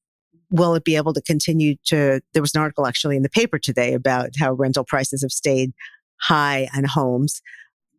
[0.49, 3.57] will it be able to continue to, there was an article actually in the paper
[3.57, 5.71] today about how rental prices have stayed
[6.19, 7.41] high on homes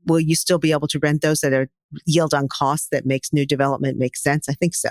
[0.07, 1.69] will you still be able to rent those that are
[2.07, 4.49] yield on cost that makes new development make sense?
[4.49, 4.91] I think so.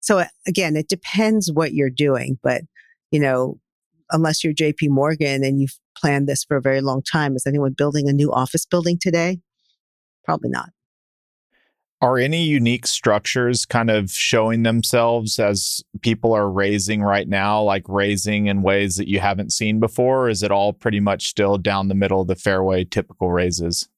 [0.00, 2.62] So uh, again, it depends what you're doing, but
[3.10, 3.58] you know,
[4.10, 7.72] unless you're JP Morgan and you've planned this for a very long time, is anyone
[7.72, 9.40] building a new office building today?
[10.24, 10.70] Probably not.
[12.00, 17.84] Are any unique structures kind of showing themselves as people are raising right now, like
[17.88, 20.24] raising in ways that you haven't seen before?
[20.24, 23.88] Or is it all pretty much still down the middle of the fairway, typical raises?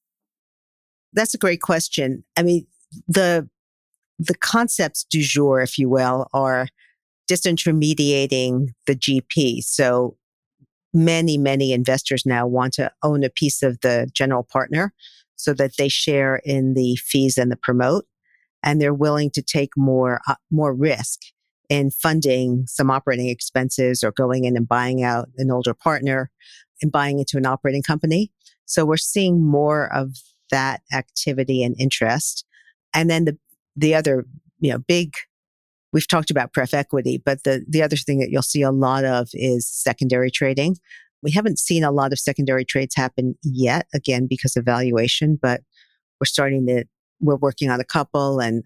[1.15, 2.25] That's a great question.
[2.37, 2.67] I mean,
[3.09, 3.49] the
[4.19, 6.69] the concepts du jour, if you will, are
[7.31, 9.63] disintermediating the GP.
[9.63, 10.17] So
[10.93, 14.93] many, many investors now want to own a piece of the general partner
[15.37, 18.05] so that they share in the fees and the promote.
[18.63, 21.21] And they're willing to take more, uh, more risk
[21.69, 26.31] in funding some operating expenses or going in and buying out an older partner
[26.81, 28.31] and buying into an operating company.
[28.65, 30.17] So we're seeing more of
[30.51, 32.45] that activity and interest.
[32.93, 33.39] And then the,
[33.77, 34.25] the other,
[34.61, 35.15] you know, big
[35.95, 39.05] we've talked about pref equity, but the, the other thing that you'll see a lot
[39.05, 40.77] of is secondary trading.
[41.23, 45.63] We haven't seen a lot of secondary trades happen yet, again, because of valuation, but
[46.21, 46.85] we're starting to,
[47.21, 48.41] we're working on a couple.
[48.41, 48.65] And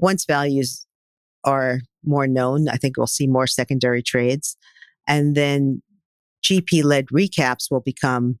[0.00, 0.84] once values
[1.44, 4.56] are more known, I think we'll see more secondary trades.
[5.06, 5.80] And then
[6.44, 8.40] GP led recaps will become,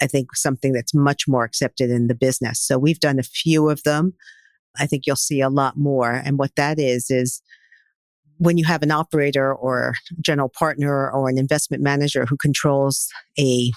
[0.00, 2.60] I think, something that's much more accepted in the business.
[2.60, 4.14] So we've done a few of them.
[4.78, 6.12] I think you'll see a lot more.
[6.12, 7.40] And what that is, is
[8.38, 13.70] when you have an operator or general partner or an investment manager who controls a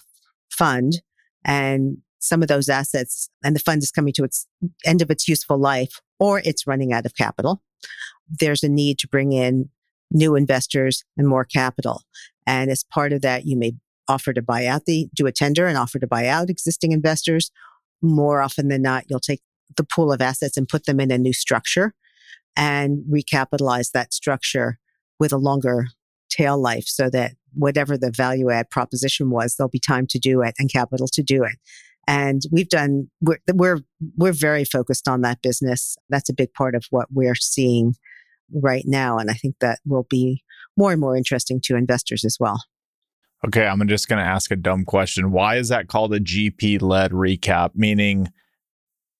[0.49, 1.01] fund
[1.45, 4.47] and some of those assets and the fund is coming to its
[4.85, 7.61] end of its useful life or it's running out of capital,
[8.27, 9.69] there's a need to bring in
[10.11, 12.01] new investors and more capital.
[12.45, 13.73] And as part of that, you may
[14.07, 17.51] offer to buy out the, do a tender and offer to buy out existing investors.
[18.01, 19.41] More often than not, you'll take
[19.75, 21.93] the pool of assets and put them in a new structure
[22.55, 24.79] and recapitalize that structure
[25.19, 25.87] with a longer
[26.29, 30.41] tail life so that whatever the value add proposition was, there'll be time to do
[30.41, 31.57] it and capital to do it.
[32.07, 33.79] And we've done, we're, we're,
[34.15, 35.97] we're very focused on that business.
[36.09, 37.95] That's a big part of what we're seeing
[38.53, 39.17] right now.
[39.17, 40.43] And I think that will be
[40.77, 42.63] more and more interesting to investors as well.
[43.45, 45.31] Okay, I'm just going to ask a dumb question.
[45.31, 47.71] Why is that called a GP led recap?
[47.75, 48.29] Meaning,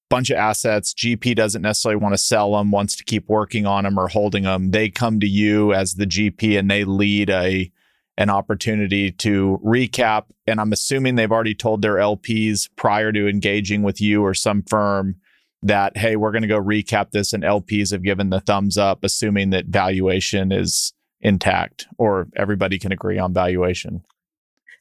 [0.09, 0.93] bunch of assets.
[0.93, 4.43] GP doesn't necessarily want to sell them, wants to keep working on them or holding
[4.43, 4.71] them.
[4.71, 7.71] They come to you as the GP and they lead a
[8.19, 10.25] an opportunity to recap.
[10.47, 14.63] And I'm assuming they've already told their LPs prior to engaging with you or some
[14.63, 15.17] firm
[15.61, 17.31] that, hey, we're going to go recap this.
[17.31, 22.91] And LPs have given the thumbs up, assuming that valuation is intact or everybody can
[22.91, 24.03] agree on valuation?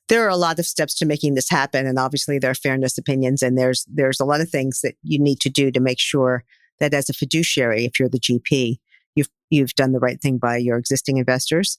[0.08, 2.96] There are a lot of steps to making this happen and obviously there are fairness
[2.96, 5.98] opinions and there's there's a lot of things that you need to do to make
[5.98, 6.44] sure
[6.78, 8.78] that as a fiduciary if you're the GP
[9.16, 11.78] you've you've done the right thing by your existing investors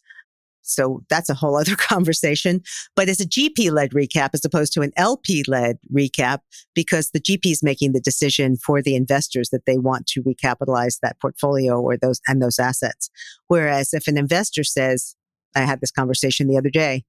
[0.67, 2.62] so that's a whole other conversation
[2.95, 6.39] but it's a GP led recap as opposed to an LP led recap
[6.73, 10.99] because the GP is making the decision for the investors that they want to recapitalize
[11.01, 13.10] that portfolio or those and those assets
[13.47, 15.15] whereas if an investor says
[15.56, 17.03] I had this conversation the other day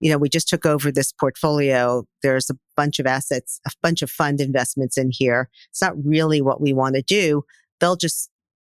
[0.00, 2.04] you know, we just took over this portfolio.
[2.22, 5.50] There's a bunch of assets, a bunch of fund investments in here.
[5.68, 7.44] It's not really what we want to do.
[7.78, 8.30] They'll just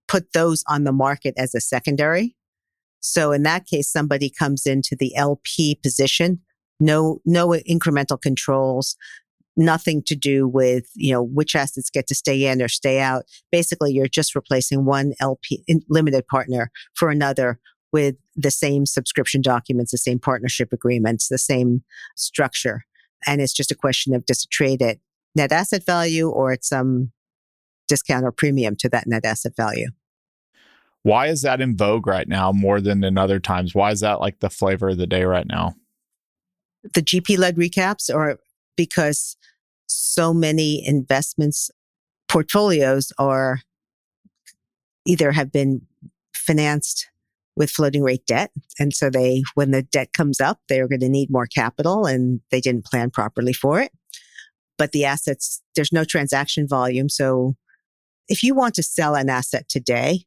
[0.08, 2.36] put those on the market as a secondary.
[3.00, 6.42] So in that case, somebody comes into the LP position,
[6.80, 8.96] no, no incremental controls,
[9.56, 13.24] nothing to do with, you know, which assets get to stay in or stay out.
[13.52, 17.60] Basically, you're just replacing one LP limited partner for another
[17.92, 21.84] with the same subscription documents, the same partnership agreements, the same
[22.16, 22.84] structure.
[23.26, 24.98] And it's just a question of it trade at
[25.36, 27.12] net asset value or at some
[27.88, 29.88] discount or premium to that net asset value.
[31.08, 33.74] Why is that in vogue right now more than in other times?
[33.74, 35.74] Why is that like the flavor of the day right now?
[36.94, 38.40] The GP led recaps, or
[38.76, 39.38] because
[39.86, 41.72] so many investments
[42.28, 43.62] portfolios are
[45.06, 45.84] either have been
[46.36, 47.08] financed
[47.56, 48.52] with floating rate debt.
[48.78, 52.42] And so they, when the debt comes up, they're going to need more capital and
[52.52, 53.94] they didn't plan properly for it.
[54.78, 57.08] But the assets, there's no transaction volume.
[57.08, 57.56] So
[58.28, 60.27] if you want to sell an asset today,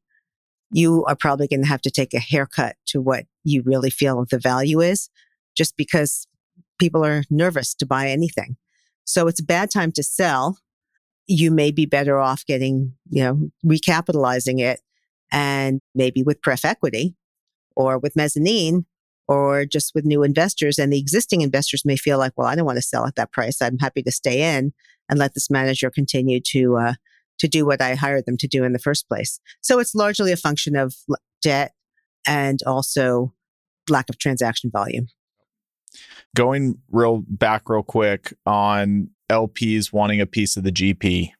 [0.71, 4.25] you are probably going to have to take a haircut to what you really feel
[4.31, 5.11] the value is
[5.57, 6.27] just because
[6.79, 8.57] people are nervous to buy anything.
[9.05, 10.59] So it's a bad time to sell.
[11.27, 14.81] You may be better off getting, you know, recapitalizing it
[15.33, 17.15] and maybe with pref equity
[17.77, 18.87] or with mezzanine
[19.29, 20.79] or just with new investors.
[20.79, 23.33] And the existing investors may feel like, well, I don't want to sell at that
[23.33, 23.61] price.
[23.61, 24.73] I'm happy to stay in
[25.09, 26.95] and let this manager continue to, uh,
[27.41, 29.41] to do what I hired them to do in the first place.
[29.61, 30.95] So it's largely a function of
[31.43, 31.72] debt
[32.26, 33.34] and also
[33.88, 35.09] lack of transaction volume.
[36.36, 41.32] Going real back real quick on LPs wanting a piece of the GP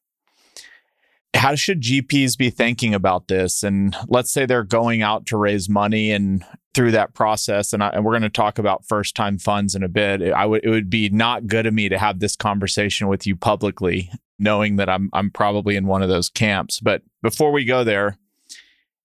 [1.35, 3.63] how should GPs be thinking about this?
[3.63, 7.89] And let's say they're going out to raise money and through that process, and, I,
[7.89, 10.23] and we're going to talk about first time funds in a bit.
[10.33, 13.37] I would it would be not good of me to have this conversation with you
[13.37, 16.79] publicly, knowing that I'm I'm probably in one of those camps.
[16.79, 18.19] But before we go there,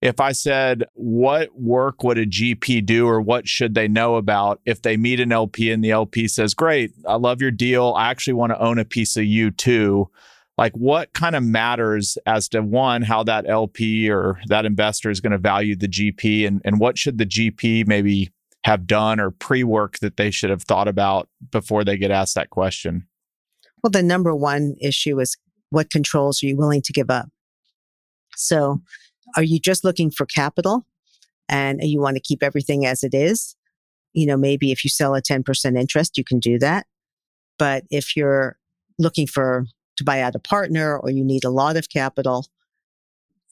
[0.01, 4.61] if I said, what work would a GP do or what should they know about
[4.65, 7.93] if they meet an LP and the LP says, great, I love your deal.
[7.97, 10.09] I actually want to own a piece of you too.
[10.57, 15.19] Like, what kind of matters as to one, how that LP or that investor is
[15.19, 18.31] going to value the GP and, and what should the GP maybe
[18.63, 22.35] have done or pre work that they should have thought about before they get asked
[22.35, 23.07] that question?
[23.83, 25.37] Well, the number one issue is
[25.69, 27.29] what controls are you willing to give up?
[28.35, 28.81] So,
[29.35, 30.85] are you just looking for capital
[31.49, 33.55] and you want to keep everything as it is?
[34.13, 36.87] You know, maybe if you sell a 10% interest, you can do that.
[37.59, 38.57] But if you're
[38.97, 39.65] looking for
[39.97, 42.47] to buy out a partner or you need a lot of capital,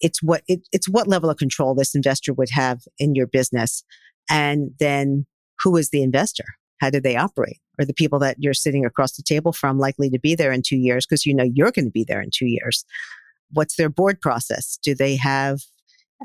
[0.02, 3.84] it's what it, it's what level of control this investor would have in your business.
[4.30, 5.26] And then
[5.60, 6.46] who is the investor?
[6.80, 7.60] How do they operate?
[7.80, 10.62] Are the people that you're sitting across the table from likely to be there in
[10.62, 12.86] two years because you know you're going to be there in two years?
[13.54, 14.78] what's their board process?
[14.84, 15.62] Do they have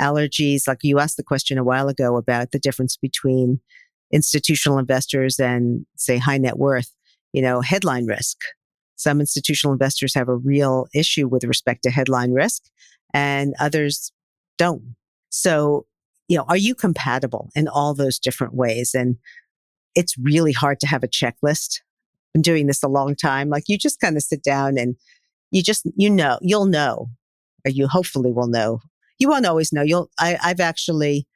[0.01, 0.67] allergies?
[0.67, 3.61] Like you asked the question a while ago about the difference between
[4.13, 6.91] institutional investors and say high net worth,
[7.33, 8.39] you know, headline risk.
[8.99, 12.65] Some institutional investors have a real issue with respect to headline risk
[13.15, 14.13] and others
[14.59, 14.97] don't.
[15.31, 15.87] So,
[16.27, 18.95] you know, are you compatible in all those different ways?
[18.95, 19.17] And
[19.95, 21.81] it's really hard to have a checklist.
[22.35, 23.49] Been doing this a long time.
[23.49, 24.97] Like you just kind of sit down and
[25.53, 27.09] you just, you know, you'll know,
[27.65, 28.81] or you hopefully will know.
[29.21, 29.83] You won't always know.
[29.83, 31.27] You'll, I, I've actually,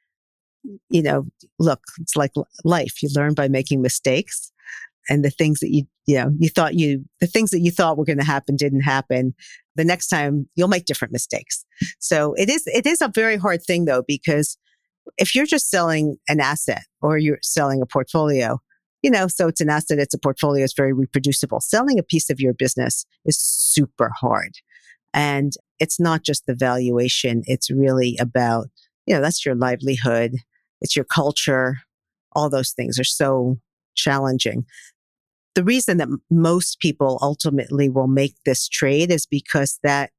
[0.89, 1.27] you know,
[1.59, 2.31] look, it's like
[2.65, 3.01] life.
[3.01, 4.51] You learn by making mistakes
[5.09, 7.97] and the things that you, you know, you thought you, the things that you thought
[7.97, 9.33] were going to happen didn't happen.
[9.75, 11.65] The next time you'll make different mistakes.
[11.99, 14.57] So it is, it is a very hard thing though, because
[15.17, 18.59] if you're just selling an asset or you're selling a portfolio,
[19.01, 21.59] you know, so it's an asset, it's a portfolio, it's very reproducible.
[21.59, 24.53] Selling a piece of your business is super hard.
[25.13, 27.43] And it's not just the valuation.
[27.45, 28.67] It's really about,
[29.05, 30.37] you know, that's your livelihood.
[30.79, 31.79] It's your culture.
[32.31, 33.57] All those things are so
[33.95, 34.65] challenging.
[35.55, 40.11] The reason that most people ultimately will make this trade is because that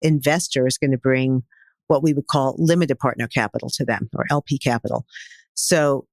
[0.00, 1.42] investor is going to bring
[1.88, 5.04] what we would call limited partner capital to them or LP capital.
[5.54, 6.06] So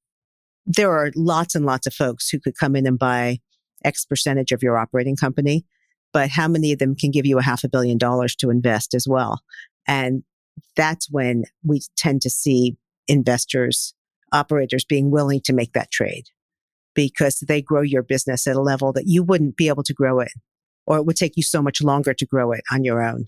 [0.66, 3.40] there are lots and lots of folks who could come in and buy
[3.86, 5.66] X percentage of your operating company,
[6.12, 8.94] but how many of them can give you a half a billion dollars to invest
[8.94, 9.42] as well?
[9.88, 10.24] And
[10.76, 12.76] that's when we tend to see
[13.08, 13.94] investors,
[14.34, 16.26] operators being willing to make that trade
[16.94, 20.20] because they grow your business at a level that you wouldn't be able to grow
[20.20, 20.32] it,
[20.86, 23.26] or it would take you so much longer to grow it on your own.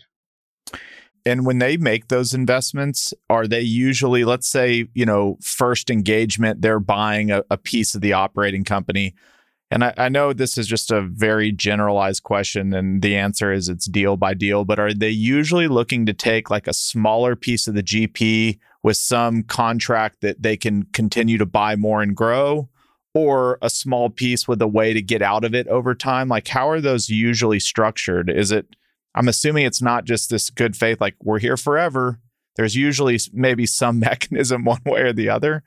[1.26, 6.62] And when they make those investments, are they usually, let's say, you know, first engagement,
[6.62, 9.14] they're buying a, a piece of the operating company?
[9.70, 13.70] And I, I, know this is just a very generalized question, and the answer is
[13.70, 17.68] it's deal by deal, but are they usually looking to take like a smaller piece
[17.68, 22.68] of the GP with some contract that they can continue to buy more and grow?
[23.14, 26.30] Or a small piece with a way to get out of it over time?
[26.30, 28.30] Like, how are those usually structured?
[28.30, 28.76] Is it
[29.16, 32.20] I'm assuming it's not just this good faith, like we're here forever.
[32.56, 35.64] There's usually maybe some mechanism one way or the other.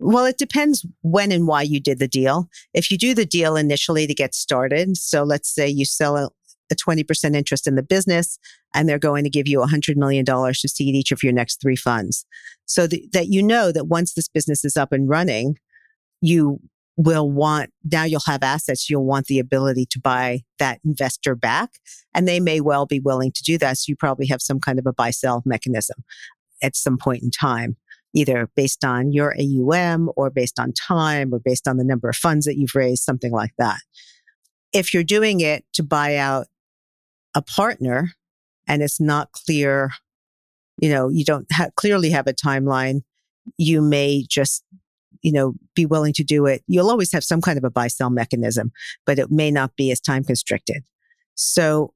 [0.00, 2.48] Well, it depends when and why you did the deal.
[2.72, 6.30] If you do the deal initially to get started, so let's say you sell a,
[6.70, 8.38] a 20% interest in the business
[8.74, 11.76] and they're going to give you $100 million to seed each of your next three
[11.76, 12.26] funds.
[12.66, 15.58] So th- that you know that once this business is up and running,
[16.24, 16.58] you
[16.96, 21.72] will want, now you'll have assets, you'll want the ability to buy that investor back.
[22.14, 23.76] And they may well be willing to do that.
[23.76, 26.02] So you probably have some kind of a buy sell mechanism
[26.62, 27.76] at some point in time,
[28.14, 32.16] either based on your AUM or based on time or based on the number of
[32.16, 33.80] funds that you've raised, something like that.
[34.72, 36.46] If you're doing it to buy out
[37.34, 38.12] a partner
[38.66, 39.90] and it's not clear,
[40.80, 43.02] you know, you don't ha- clearly have a timeline,
[43.58, 44.64] you may just
[45.22, 46.62] you know, be willing to do it.
[46.66, 48.72] You'll always have some kind of a buy sell mechanism,
[49.06, 50.84] but it may not be as time constricted.
[51.34, 51.92] So,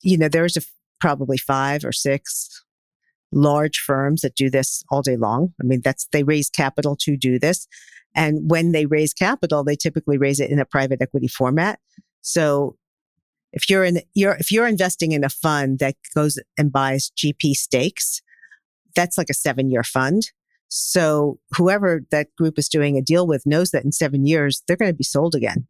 [0.00, 0.56] you know, there's
[1.00, 2.64] probably five or six
[3.32, 5.54] large firms that do this all day long.
[5.60, 7.66] I mean, that's, they raise capital to do this.
[8.14, 11.80] And when they raise capital, they typically raise it in a private equity format.
[12.20, 12.76] So
[13.52, 17.52] if you're in, you're, if you're investing in a fund that goes and buys GP
[17.54, 18.20] stakes,
[18.94, 20.30] that's like a seven year fund.
[20.74, 24.76] So whoever that group is doing a deal with knows that in seven years, they're
[24.78, 25.66] going to be sold again.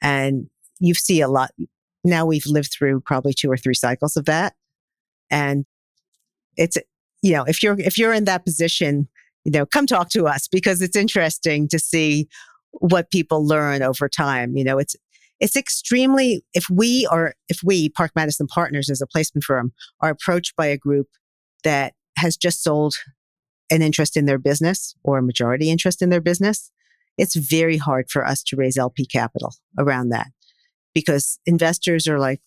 [0.00, 0.48] And
[0.78, 1.50] you see a lot.
[2.04, 4.54] Now we've lived through probably two or three cycles of that.
[5.28, 5.66] And
[6.56, 6.78] it's,
[7.20, 9.08] you know, if you're, if you're in that position,
[9.44, 12.28] you know, come talk to us because it's interesting to see
[12.70, 14.56] what people learn over time.
[14.56, 14.94] You know, it's,
[15.40, 20.10] it's extremely, if we are, if we, Park Madison Partners as a placement firm, are
[20.10, 21.08] approached by a group
[21.64, 22.94] that has just sold
[23.72, 26.70] an interest in their business or a majority interest in their business,
[27.16, 30.28] it's very hard for us to raise LP capital around that
[30.94, 32.40] because investors are like,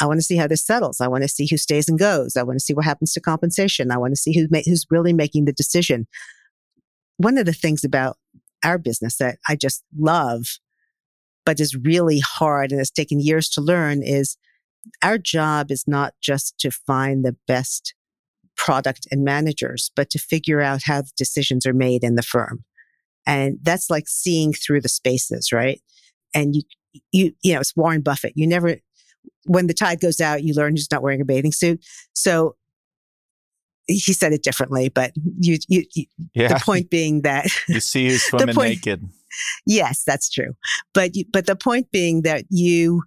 [0.00, 1.00] I want to see how this settles.
[1.00, 2.36] I want to see who stays and goes.
[2.36, 3.90] I want to see what happens to compensation.
[3.90, 6.06] I want to see who ma- who's really making the decision.
[7.16, 8.18] One of the things about
[8.64, 10.58] our business that I just love,
[11.46, 14.36] but is really hard and has taken years to learn is
[15.02, 17.94] our job is not just to find the best
[18.56, 22.64] product and managers, but to figure out how the decisions are made in the firm.
[23.26, 25.80] And that's like seeing through the spaces, right?
[26.34, 26.62] And you,
[27.12, 28.34] you, you know, it's Warren Buffett.
[28.36, 28.76] You never,
[29.46, 31.84] when the tide goes out, you learn he's not wearing a bathing suit.
[32.12, 32.56] So
[33.86, 36.48] he said it differently, but you, you, you yeah.
[36.48, 39.08] the point being that you see who's swimming point, naked.
[39.66, 40.54] Yes, that's true.
[40.92, 43.02] But, you, but the point being that you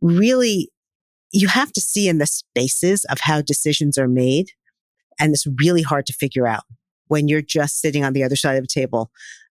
[0.00, 0.70] really,
[1.32, 4.50] you have to see in the spaces of how decisions are made.
[5.18, 6.64] And it's really hard to figure out
[7.08, 9.10] when you're just sitting on the other side of the table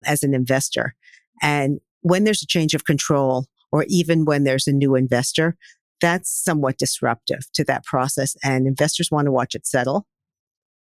[0.06, 0.96] as an investor.
[1.42, 5.58] And when there's a change of control or even when there's a new investor,
[6.02, 8.36] that's somewhat disruptive to that process.
[8.44, 10.06] And investors want to watch it settle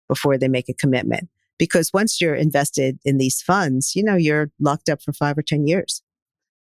[0.07, 1.29] before they make a commitment.
[1.57, 5.41] Because once you're invested in these funds, you know, you're locked up for five or
[5.41, 6.03] 10 years.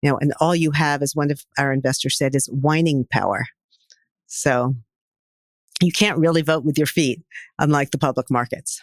[0.03, 3.47] You know, and all you have, as one of our investors said, is whining power.
[4.27, 4.75] So
[5.83, 7.23] you can't really vote with your feet,
[7.59, 8.83] unlike the public markets.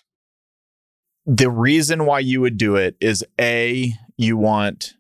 [1.26, 4.94] The reason why you would do it is A, you want,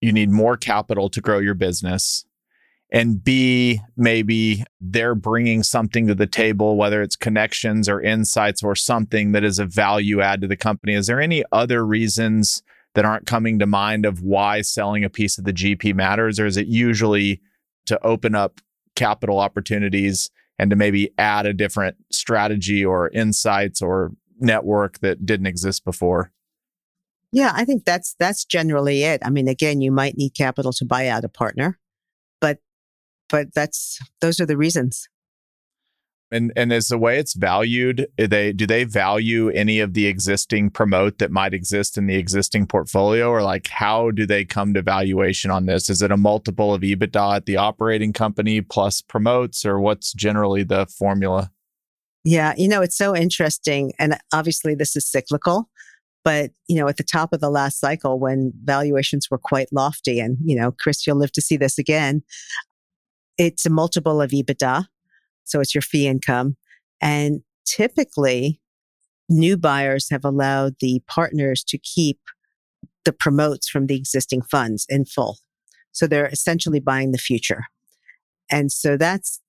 [0.00, 2.24] you need more capital to grow your business
[2.92, 8.76] and B, maybe they're bringing something to the table, whether it's connections or insights or
[8.76, 10.92] something that is a value add to the company.
[10.92, 12.62] Is there any other reasons
[12.94, 16.38] that aren't coming to mind of why selling a piece of the GP matters?
[16.38, 17.40] Or is it usually
[17.86, 18.60] to open up
[18.94, 20.28] capital opportunities
[20.62, 26.30] and to maybe add a different strategy or insights or network that didn't exist before?
[27.32, 29.22] Yeah, I think that's that's generally it.
[29.24, 31.80] I mean, again, you might need capital to buy out a partner,
[32.40, 32.58] but
[33.28, 35.08] but that's those are the reasons.
[36.32, 40.06] And and as the way it's valued, eh, they do they value any of the
[40.06, 44.74] existing promote that might exist in the existing portfolio, or like how do they come
[44.74, 45.90] to valuation on this?
[45.90, 50.64] Is it a multiple of EBITDA at the operating company plus promotes, or what's generally
[50.64, 51.52] the formula?
[52.24, 55.68] Yeah, you know, it's so interesting, and obviously this is cyclical.
[56.24, 60.20] But, you know, at the top of the last cycle when valuations were quite lofty
[60.20, 62.22] and, you know, Chris, you'll live to see this again.
[63.38, 64.86] It's a multiple of EBITDA.
[65.44, 66.56] So it's your fee income.
[67.00, 68.60] And typically,
[69.28, 72.18] new buyers have allowed the partners to keep
[73.04, 75.38] the promotes from the existing funds in full.
[75.90, 77.64] So they're essentially buying the future.
[78.50, 79.40] And so that's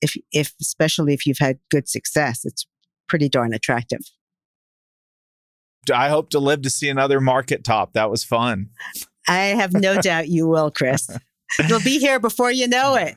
[0.00, 2.66] if if especially if you've had good success, it's
[3.08, 4.00] pretty darn attractive.
[5.92, 7.94] I hope to live to see another market top.
[7.94, 8.70] That was fun.
[9.26, 11.08] I have no doubt you will, Chris.
[11.66, 13.14] You'll be here before you know it.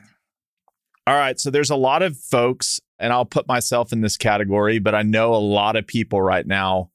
[1.06, 1.38] All right.
[1.38, 5.02] So there's a lot of folks, and I'll put myself in this category, but I
[5.02, 6.90] know a lot of people right now.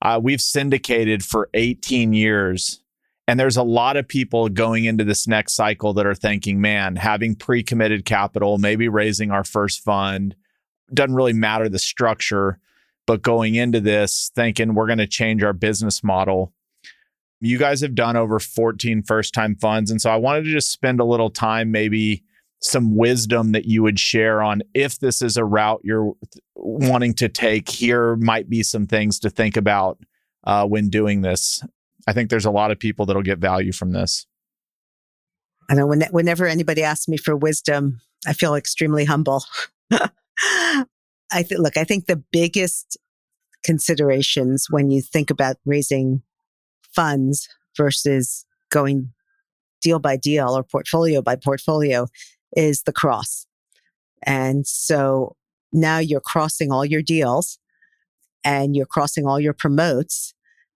[0.00, 2.80] Uh, we've syndicated for 18 years.
[3.28, 6.94] And there's a lot of people going into this next cycle that are thinking, man,
[6.94, 10.36] having pre committed capital, maybe raising our first fund,
[10.94, 12.60] doesn't really matter the structure,
[13.04, 16.52] but going into this thinking we're going to change our business model
[17.40, 19.90] you guys have done over 14 first time funds.
[19.90, 22.24] And so I wanted to just spend a little time, maybe
[22.60, 26.12] some wisdom that you would share on if this is a route you're
[26.54, 27.68] wanting to take.
[27.68, 29.98] Here might be some things to think about
[30.44, 31.62] uh, when doing this.
[32.06, 34.26] I think there's a lot of people that'll get value from this.
[35.68, 39.44] I know when, whenever anybody asks me for wisdom, I feel extremely humble.
[39.90, 42.96] I think, look, I think the biggest
[43.64, 46.22] considerations when you think about raising
[46.94, 49.12] funds versus going
[49.82, 52.06] deal by deal or portfolio by portfolio
[52.54, 53.46] is the cross.
[54.22, 55.36] And so
[55.72, 57.58] now you're crossing all your deals
[58.44, 60.34] and you're crossing all your promotes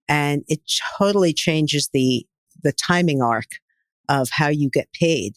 [0.09, 0.61] and it
[0.97, 2.25] totally changes the
[2.63, 3.59] the timing arc
[4.09, 5.33] of how you get paid.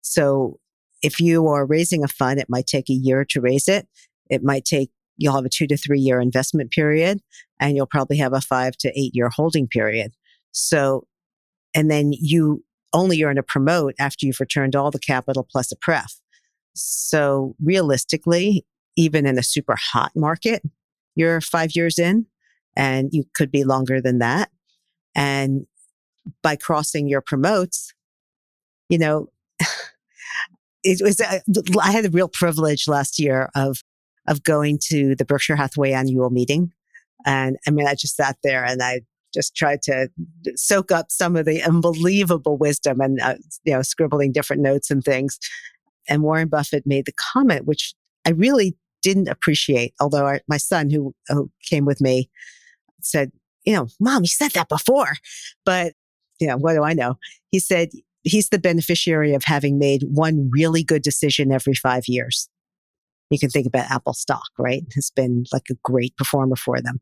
[0.00, 0.58] So
[1.02, 3.86] if you are raising a fund, it might take a year to raise it.
[4.28, 7.20] It might take you'll have a 2 to 3 year investment period
[7.60, 10.12] and you'll probably have a 5 to 8 year holding period.
[10.50, 11.06] So,
[11.74, 12.64] and then you
[12.94, 16.14] only earn a promote after you've returned all the capital plus a pref.
[16.74, 18.64] So realistically,
[18.96, 20.62] even in a super hot market,
[21.14, 22.26] you're five years in
[22.76, 24.50] and you could be longer than that.
[25.14, 25.66] And
[26.42, 27.92] by crossing your promotes,
[28.88, 29.28] you know,
[30.82, 31.40] it was, uh,
[31.82, 33.82] I had a real privilege last year of
[34.26, 36.72] of going to the Berkshire Hathaway annual meeting.
[37.26, 39.02] And I mean, I just sat there and I
[39.34, 40.08] just tried to
[40.54, 45.02] soak up some of the unbelievable wisdom and, uh, you know, scribbling different notes and
[45.02, 45.38] things.
[46.08, 50.90] And Warren Buffett made the comment, which I really didn't appreciate, although our, my son
[50.90, 52.30] who, who came with me
[53.02, 53.32] said,
[53.64, 55.14] you know, mom, you said that before,
[55.64, 55.92] but
[56.40, 57.16] you know, what do I know?
[57.50, 57.90] He said
[58.22, 62.48] he's the beneficiary of having made one really good decision every five years.
[63.30, 64.82] You can think about Apple stock, right?
[64.94, 67.00] Has been like a great performer for them.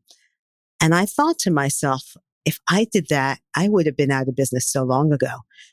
[0.83, 4.35] And I thought to myself, if I did that, I would have been out of
[4.35, 5.29] business so long ago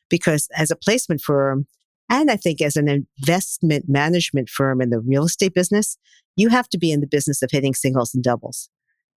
[0.08, 1.66] because as a placement firm,
[2.08, 5.98] and I think as an investment management firm in the real estate business,
[6.36, 8.70] you have to be in the business of hitting singles and doubles.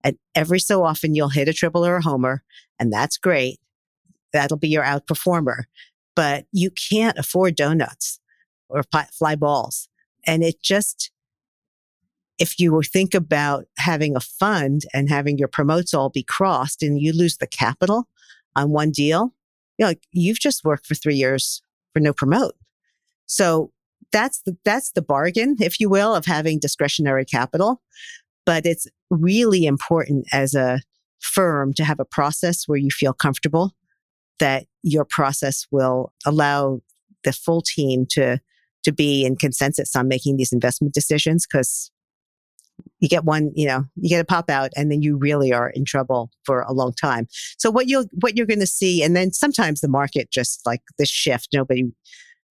[0.03, 2.43] And every so often you'll hit a triple or a homer,
[2.79, 3.59] and that's great.
[4.33, 5.65] That'll be your outperformer.
[6.15, 8.19] But you can't afford donuts
[8.67, 8.81] or
[9.11, 9.89] fly balls.
[10.25, 11.11] And it just,
[12.39, 16.99] if you think about having a fund and having your promotes all be crossed and
[16.99, 18.07] you lose the capital
[18.55, 19.33] on one deal,
[19.77, 21.61] you know, like you've just worked for three years
[21.93, 22.55] for no promote.
[23.25, 23.71] So
[24.11, 27.81] that's the, that's the bargain, if you will, of having discretionary capital.
[28.45, 30.81] But it's really important as a
[31.19, 33.71] firm to have a process where you feel comfortable
[34.39, 36.81] that your process will allow
[37.23, 38.39] the full team to
[38.83, 41.89] to be in consensus on making these investment decisions because
[43.03, 45.69] you get one, you know, you get a pop out and then you really are
[45.71, 47.27] in trouble for a long time.
[47.57, 50.81] So what you'll, what you're going to see, and then sometimes the market just like
[50.97, 51.91] this shift, nobody,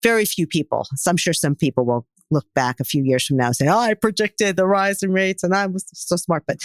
[0.03, 3.37] very few people, so I'm sure some people will look back a few years from
[3.37, 6.43] now and say, Oh, I predicted the rise in rates and I was so smart,
[6.45, 6.57] but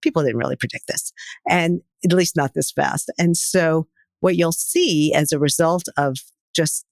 [0.00, 1.12] people didn't really predict this
[1.46, 3.12] and at least not this fast.
[3.18, 3.88] And so
[4.20, 6.16] what you'll see as a result of
[6.56, 6.86] just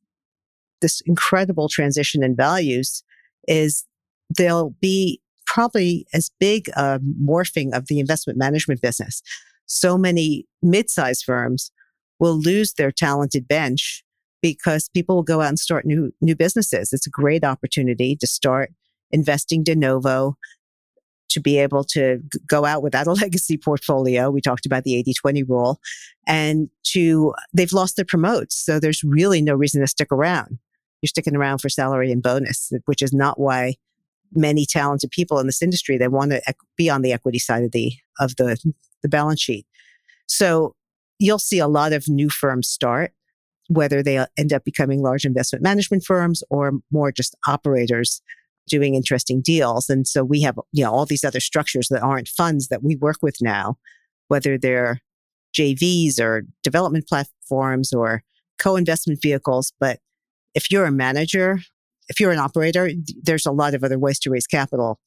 [0.82, 3.03] this incredible transition in values
[3.48, 3.86] is
[4.28, 5.21] there'll be
[5.53, 9.22] probably as big a morphing of the investment management business.
[9.66, 11.70] So many mid-sized firms
[12.18, 14.03] will lose their talented bench
[14.40, 16.92] because people will go out and start new new businesses.
[16.92, 18.72] It's a great opportunity to start
[19.11, 20.36] investing de novo,
[21.28, 24.30] to be able to go out without a legacy portfolio.
[24.30, 25.80] We talked about the 80-20 rule
[26.26, 28.57] and to they've lost their promotes.
[28.57, 30.59] So there's really no reason to stick around.
[31.03, 33.74] You're sticking around for salary and bonus, which is not why
[34.34, 36.42] many talented people in this industry, they want to
[36.76, 38.58] be on the equity side of the, of the,
[39.02, 39.66] the balance sheet.
[40.26, 40.74] So
[41.18, 43.12] you'll see a lot of new firms start,
[43.68, 48.22] whether they uh, end up becoming large investment management firms or more just operators
[48.68, 49.90] doing interesting deals.
[49.90, 52.96] And so we have, you know, all these other structures that aren't funds that we
[52.96, 53.76] work with now,
[54.28, 55.00] whether they're
[55.56, 58.22] JVs or development platforms or
[58.58, 59.72] co-investment vehicles.
[59.78, 59.98] But
[60.54, 61.58] if you're a manager
[62.09, 62.90] if you're an operator,
[63.22, 64.98] there's a lot of other ways to raise capital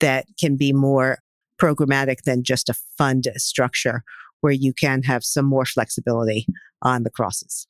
[0.00, 1.18] that can be more
[1.60, 4.02] programmatic than just a fund structure
[4.40, 6.46] where you can have some more flexibility
[6.82, 7.66] on the crosses.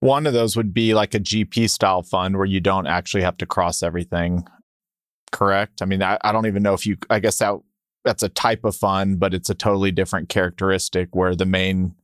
[0.00, 3.36] One of those would be like a GP style fund where you don't actually have
[3.38, 4.46] to cross everything.
[5.30, 5.80] Correct.
[5.80, 7.54] I mean, I, I don't even know if you, I guess that
[8.04, 11.94] that's a type of fund, but it's a totally different characteristic where the main.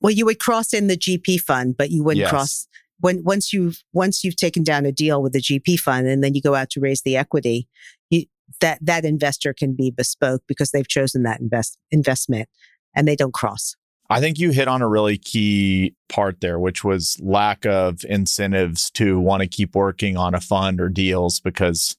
[0.00, 2.30] Well, you would cross in the GP fund, but you wouldn't yes.
[2.30, 2.68] cross
[3.00, 6.34] when once you've once you've taken down a deal with a GP fund and then
[6.34, 7.68] you go out to raise the equity,
[8.10, 8.24] you,
[8.60, 12.48] that that investor can be bespoke because they've chosen that invest investment
[12.94, 13.76] and they don't cross.
[14.08, 18.90] I think you hit on a really key part there, which was lack of incentives
[18.92, 21.96] to want to keep working on a fund or deals because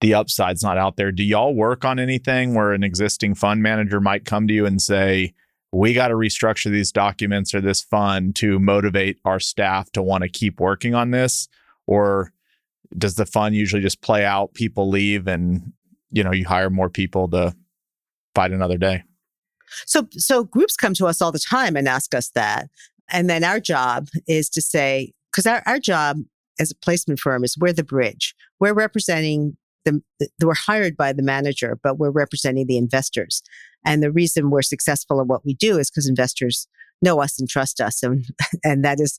[0.00, 1.12] the upside's not out there.
[1.12, 4.80] Do y'all work on anything where an existing fund manager might come to you and
[4.80, 5.34] say,
[5.72, 10.22] we got to restructure these documents or this fund to motivate our staff to want
[10.22, 11.48] to keep working on this?
[11.86, 12.32] Or
[12.96, 15.72] does the fund usually just play out people leave and
[16.10, 17.54] you know you hire more people to
[18.34, 19.02] fight another day?
[19.86, 22.68] So so groups come to us all the time and ask us that.
[23.08, 26.18] And then our job is to say because our, our job
[26.60, 28.34] as a placement firm is we're the bridge.
[28.60, 33.42] We're representing the, the we're hired by the manager but we're representing the investors
[33.84, 36.66] and the reason we're successful at what we do is because investors
[37.00, 38.02] know us and trust us.
[38.02, 38.24] And,
[38.64, 39.18] and that is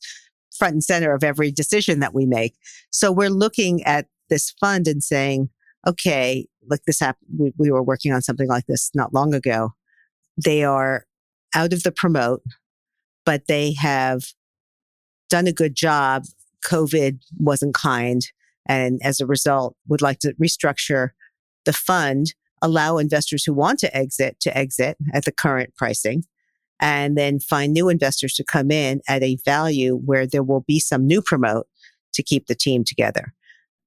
[0.57, 2.55] front and center of every decision that we make.
[2.91, 5.49] So we're looking at this fund and saying,
[5.85, 9.71] okay, look, this app, We, we were working on something like this not long ago.
[10.43, 11.05] They are
[11.53, 12.41] out of the promote,
[13.25, 14.23] but they have
[15.29, 16.23] done a good job.
[16.65, 18.21] COVID wasn't kind.
[18.65, 21.09] And as a result, would like to restructure
[21.65, 22.33] the fund
[22.63, 26.23] allow investors who want to exit to exit at the current pricing
[26.79, 30.79] and then find new investors to come in at a value where there will be
[30.79, 31.67] some new promote
[32.13, 33.33] to keep the team together.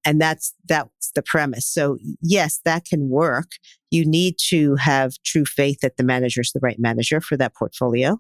[0.07, 1.67] and that's that's the premise.
[1.67, 3.51] So yes, that can work.
[3.91, 7.55] You need to have true faith that the manager is the right manager for that
[7.55, 8.19] portfolio.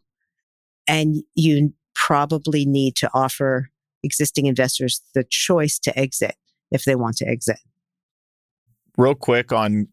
[0.88, 3.70] And you probably need to offer
[4.02, 6.34] existing investors the choice to exit
[6.70, 7.59] if they want to exit.
[8.98, 9.88] Real quick on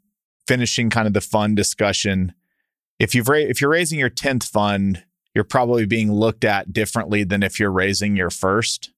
[0.47, 2.33] finishing kind of the fund discussion.
[2.99, 7.23] If you've ra- if you're raising your 10th fund, you're probably being looked at differently
[7.23, 8.93] than if you're raising your first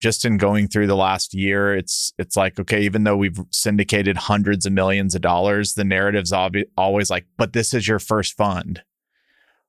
[0.00, 4.16] just in going through the last year, it's it's like okay, even though we've syndicated
[4.16, 8.36] hundreds of millions of dollars, the narrative's obvi- always like, but this is your first
[8.36, 8.82] fund.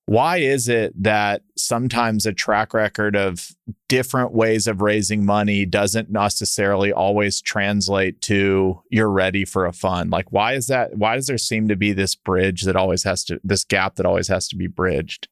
[0.05, 3.49] Why is it that sometimes a track record of
[3.87, 10.11] different ways of raising money doesn't necessarily always translate to you're ready for a fund?
[10.11, 10.97] Like, why is that?
[10.97, 14.05] Why does there seem to be this bridge that always has to, this gap that
[14.05, 15.27] always has to be bridged?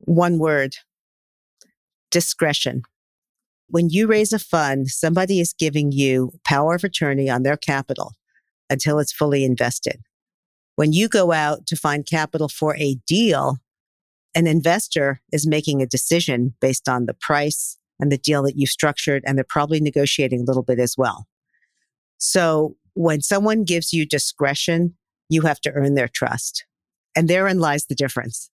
[0.00, 0.76] One word
[2.10, 2.82] discretion
[3.68, 8.12] when you raise a fund, somebody is giving you power of attorney on their capital
[8.70, 10.00] until it's fully invested.
[10.76, 13.58] When you go out to find capital for a deal,
[14.34, 18.66] an investor is making a decision based on the price and the deal that you
[18.66, 21.26] structured, and they're probably negotiating a little bit as well.
[22.18, 24.94] So when someone gives you discretion,
[25.28, 26.64] you have to earn their trust.
[27.16, 28.50] And therein lies the difference.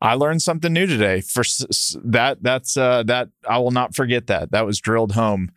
[0.00, 1.20] I learned something new today.
[1.20, 1.44] For
[2.04, 4.50] that, that's uh, that I will not forget that.
[4.50, 5.52] That was drilled home.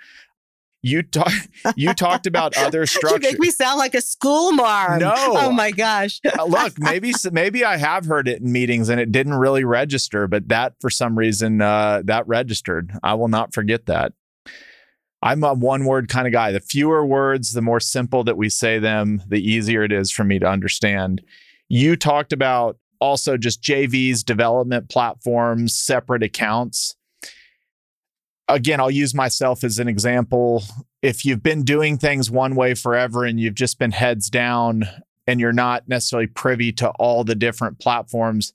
[0.86, 1.32] You talk,
[1.76, 3.24] you talked about other structures.
[3.24, 5.00] you make me sound like a school marm.
[5.00, 5.14] No.
[5.16, 6.22] Oh my gosh.
[6.24, 10.28] Uh, look, maybe maybe I have heard it in meetings and it didn't really register,
[10.28, 12.92] but that for some reason uh, that registered.
[13.02, 14.14] I will not forget that.
[15.24, 16.52] I'm a one word kind of guy.
[16.52, 20.24] The fewer words, the more simple that we say them, the easier it is for
[20.24, 21.24] me to understand.
[21.68, 26.96] You talked about also just JVs, development platforms, separate accounts.
[28.48, 30.64] Again, I'll use myself as an example.
[31.02, 34.88] If you've been doing things one way forever and you've just been heads down
[35.26, 38.54] and you're not necessarily privy to all the different platforms,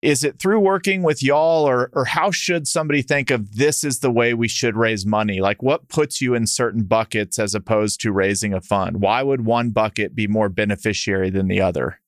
[0.00, 3.98] is it through working with y'all or or how should somebody think of this is
[3.98, 5.40] the way we should raise money?
[5.40, 9.00] Like what puts you in certain buckets as opposed to raising a fund?
[9.00, 12.00] Why would one bucket be more beneficiary than the other?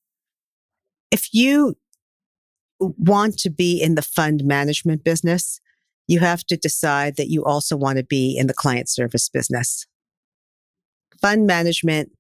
[1.11, 1.77] If you
[2.79, 5.61] want to be in the fund management business,
[6.11, 9.87] you have to decide that you also want to be in the client service business.
[11.23, 12.11] Fund management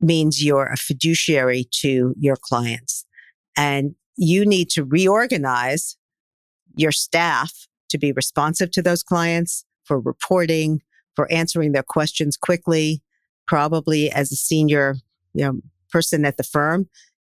[0.00, 3.06] means you're a fiduciary to your clients
[3.56, 5.96] and you need to reorganize
[6.74, 10.80] your staff to be responsive to those clients for reporting,
[11.14, 13.00] for answering their questions quickly,
[13.46, 14.96] probably as a senior,
[15.34, 15.60] you know,
[15.92, 16.88] person at the firm,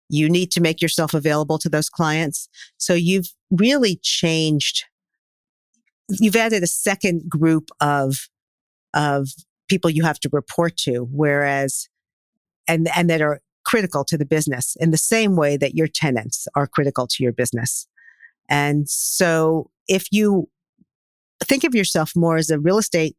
[0.10, 2.50] you need to make yourself available to those clients.
[2.78, 4.86] So you've really changed.
[6.20, 8.28] You've added a second group of,
[8.94, 9.30] of
[9.70, 11.88] people you have to report to, whereas,
[12.68, 16.48] and, and that are critical to the business in the same way that your tenants
[16.56, 17.88] are critical to your business.
[18.50, 20.50] And so if you
[21.44, 23.16] think of yourself more as a real estate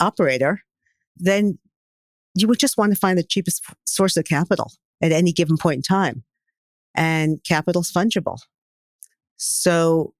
[0.00, 0.60] operator,
[1.16, 1.58] then
[2.34, 5.76] you would just want to find the cheapest source of capital at any given point
[5.76, 6.24] in time.
[6.94, 8.38] And capital's fungible.
[9.36, 10.14] So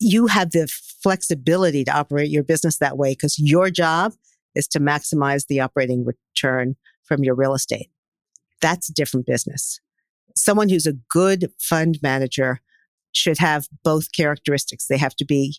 [0.00, 0.66] you have the
[1.02, 4.14] flexibility to operate your business that way because your job
[4.54, 6.74] is to maximize the operating return
[7.04, 7.90] from your real estate.
[8.60, 9.78] That's a different business.
[10.34, 12.60] Someone who's a good fund manager
[13.12, 14.86] should have both characteristics.
[14.86, 15.58] They have to be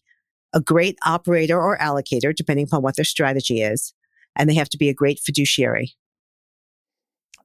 [0.54, 3.94] a great operator or allocator, depending upon what their strategy is,
[4.36, 5.94] and they have to be a great fiduciary.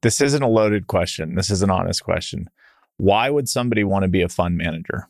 [0.03, 1.35] This isn't a loaded question.
[1.35, 2.49] This is an honest question.
[2.97, 5.09] Why would somebody want to be a fund manager?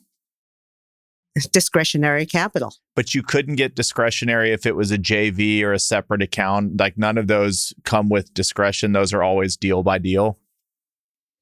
[1.45, 2.75] Discretionary capital.
[2.95, 6.79] But you couldn't get discretionary if it was a JV or a separate account.
[6.81, 8.93] Like none of those come with discretion.
[8.93, 10.39] Those are always deal by deal.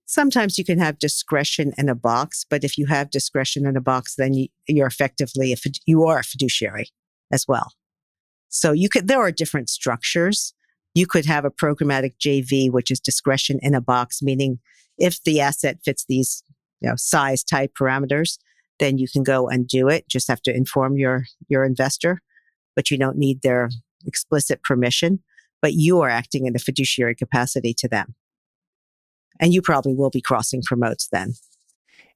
[0.06, 3.80] Sometimes you can have discretion in a box, but if you have discretion in a
[3.80, 6.88] box, then you, are effectively if you are a fiduciary
[7.32, 7.72] as well.
[8.48, 10.54] So you could there are different structures.
[10.92, 14.60] You could have a programmatic JV, which is discretion in a box, meaning
[14.98, 16.42] if the asset fits these
[16.80, 18.38] you know, size type parameters,
[18.78, 20.08] then you can go and do it.
[20.08, 22.20] Just have to inform your, your investor,
[22.74, 23.70] but you don't need their
[24.06, 25.20] explicit permission,
[25.62, 28.14] but you are acting in a fiduciary capacity to them.
[29.40, 31.34] And you probably will be crossing promotes then.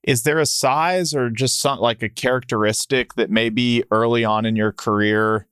[0.03, 4.55] Is there a size or just some, like a characteristic that maybe early on in
[4.55, 5.47] your career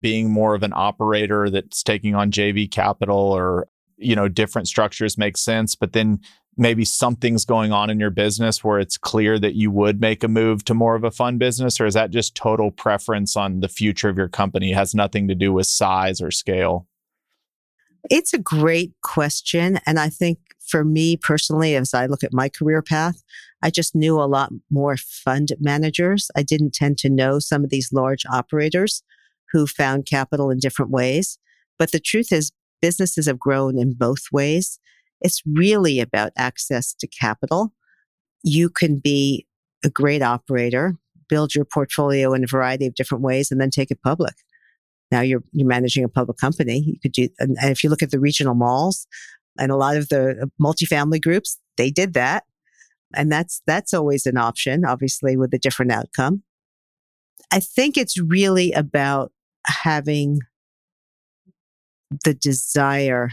[0.00, 5.18] being more of an operator that's taking on JV capital or you know different structures
[5.18, 6.20] make sense but then
[6.58, 10.28] maybe something's going on in your business where it's clear that you would make a
[10.28, 13.68] move to more of a fund business or is that just total preference on the
[13.68, 16.86] future of your company it has nothing to do with size or scale
[18.10, 19.78] It's a great question.
[19.86, 23.22] And I think for me personally, as I look at my career path,
[23.62, 26.30] I just knew a lot more fund managers.
[26.36, 29.02] I didn't tend to know some of these large operators
[29.52, 31.38] who found capital in different ways.
[31.78, 34.78] But the truth is, businesses have grown in both ways.
[35.20, 37.72] It's really about access to capital.
[38.42, 39.46] You can be
[39.84, 40.94] a great operator,
[41.28, 44.34] build your portfolio in a variety of different ways, and then take it public.
[45.10, 46.82] Now you're you're managing a public company.
[46.86, 49.06] You could do, and if you look at the regional malls
[49.58, 52.44] and a lot of the uh, multifamily groups, they did that,
[53.14, 56.42] and that's that's always an option, obviously with a different outcome.
[57.50, 59.32] I think it's really about
[59.66, 60.40] having
[62.24, 63.30] the desire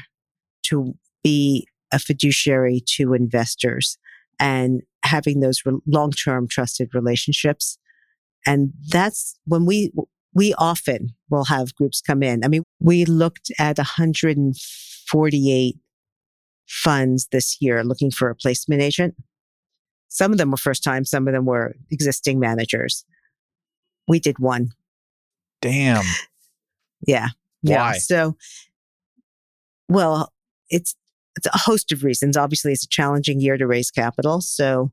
[0.63, 3.97] to be a fiduciary to investors
[4.39, 7.77] and having those re- long-term trusted relationships.
[8.45, 9.91] And that's when we,
[10.33, 12.43] we often will have groups come in.
[12.43, 15.75] I mean, we looked at 148
[16.67, 19.15] funds this year looking for a placement agent.
[20.09, 23.05] Some of them were first time, some of them were existing managers.
[24.07, 24.71] We did one.
[25.61, 26.05] Damn.
[27.05, 27.29] Yeah.
[27.61, 27.73] Why?
[27.73, 27.91] Yeah.
[27.93, 28.37] So,
[29.89, 30.31] well,
[30.69, 30.95] it's
[31.35, 32.37] it's a host of reasons.
[32.37, 34.41] Obviously, it's a challenging year to raise capital.
[34.41, 34.91] So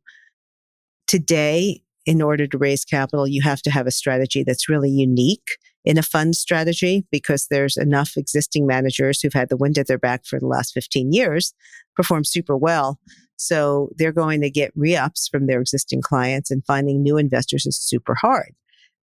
[1.06, 5.56] today, in order to raise capital, you have to have a strategy that's really unique
[5.84, 9.98] in a fund strategy because there's enough existing managers who've had the wind at their
[9.98, 11.54] back for the last 15 years,
[11.94, 12.98] perform super well.
[13.36, 17.80] So they're going to get re-ups from their existing clients and finding new investors is
[17.80, 18.54] super hard.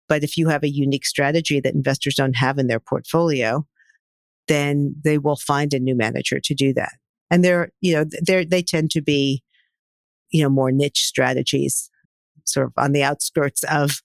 [0.07, 3.67] But if you have a unique strategy that investors don't have in their portfolio,
[4.47, 6.93] then they will find a new manager to do that
[7.35, 9.43] and they're you know they they tend to be
[10.31, 11.91] you know more niche strategies
[12.45, 14.01] sort of on the outskirts of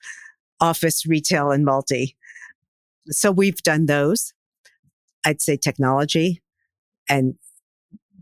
[0.60, 2.16] office retail and multi.
[3.06, 4.34] So we've done those.
[5.24, 6.42] I'd say technology
[7.08, 7.34] and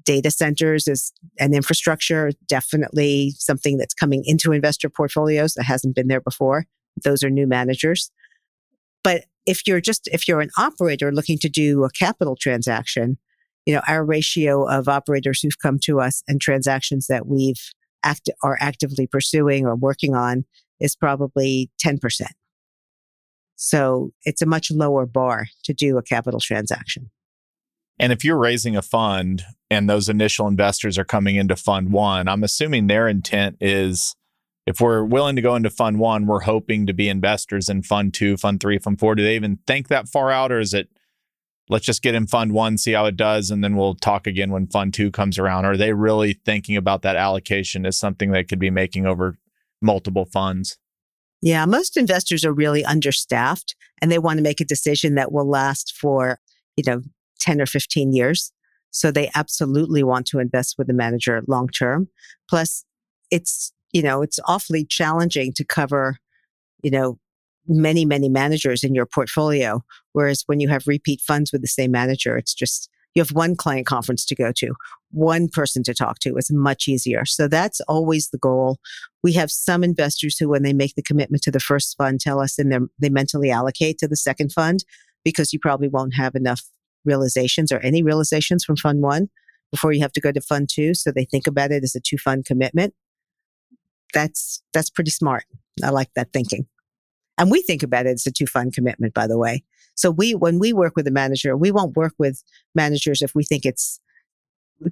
[0.04, 6.09] data centers is an infrastructure definitely something that's coming into investor portfolios that hasn't been
[6.09, 6.66] there before.
[7.02, 8.11] Those are new managers.
[9.02, 13.16] But if you're just if you're an operator looking to do a capital transaction
[13.69, 17.61] you know, our ratio of operators who've come to us and transactions that we've
[18.03, 20.47] act are actively pursuing or working on
[20.81, 22.01] is probably 10%.
[23.57, 27.11] So it's a much lower bar to do a capital transaction.
[27.99, 32.27] And if you're raising a fund and those initial investors are coming into fund one,
[32.27, 34.14] I'm assuming their intent is
[34.66, 38.14] if we're willing to go into fund one, we're hoping to be investors in fund
[38.14, 39.14] two, fund three, fund four.
[39.14, 40.89] Do they even think that far out or is it
[41.69, 44.51] let's just get in fund one, see how it does, and then we'll talk again
[44.51, 45.64] when fund two comes around?
[45.64, 49.37] Are they really thinking about that allocation as something they could be making over
[49.81, 50.79] multiple funds?
[51.41, 55.49] Yeah, most investors are really understaffed and they want to make a decision that will
[55.49, 56.41] last for,
[56.77, 57.03] you know,
[57.41, 58.53] 10 or 15 years.
[58.91, 62.09] So they absolutely want to invest with the manager long term.
[62.49, 62.85] Plus,
[63.31, 66.19] it's, you know, it's awfully challenging to cover,
[66.83, 67.19] you know,
[67.69, 69.83] many, many managers in your portfolio.
[70.12, 73.57] Whereas when you have repeat funds with the same manager, it's just, you have one
[73.57, 74.75] client conference to go to,
[75.11, 76.37] one person to talk to.
[76.37, 77.25] It's much easier.
[77.25, 78.79] So that's always the goal.
[79.23, 82.41] We have some investors who, when they make the commitment to the first fund, tell
[82.41, 84.85] us and they mentally allocate to the second fund
[85.25, 86.62] because you probably won't have enough
[87.05, 89.29] realizations or any realizations from fund one
[89.71, 90.95] before you have to go to fund two.
[90.95, 92.95] So they think about it as a two fund commitment.
[94.14, 95.45] That's, that's pretty smart.
[95.83, 96.66] I like that thinking.
[97.39, 99.64] And we think about it as a two fund commitment, by the way.
[99.95, 102.43] So we, when we work with a manager, we won't work with
[102.74, 104.01] managers if we think it's,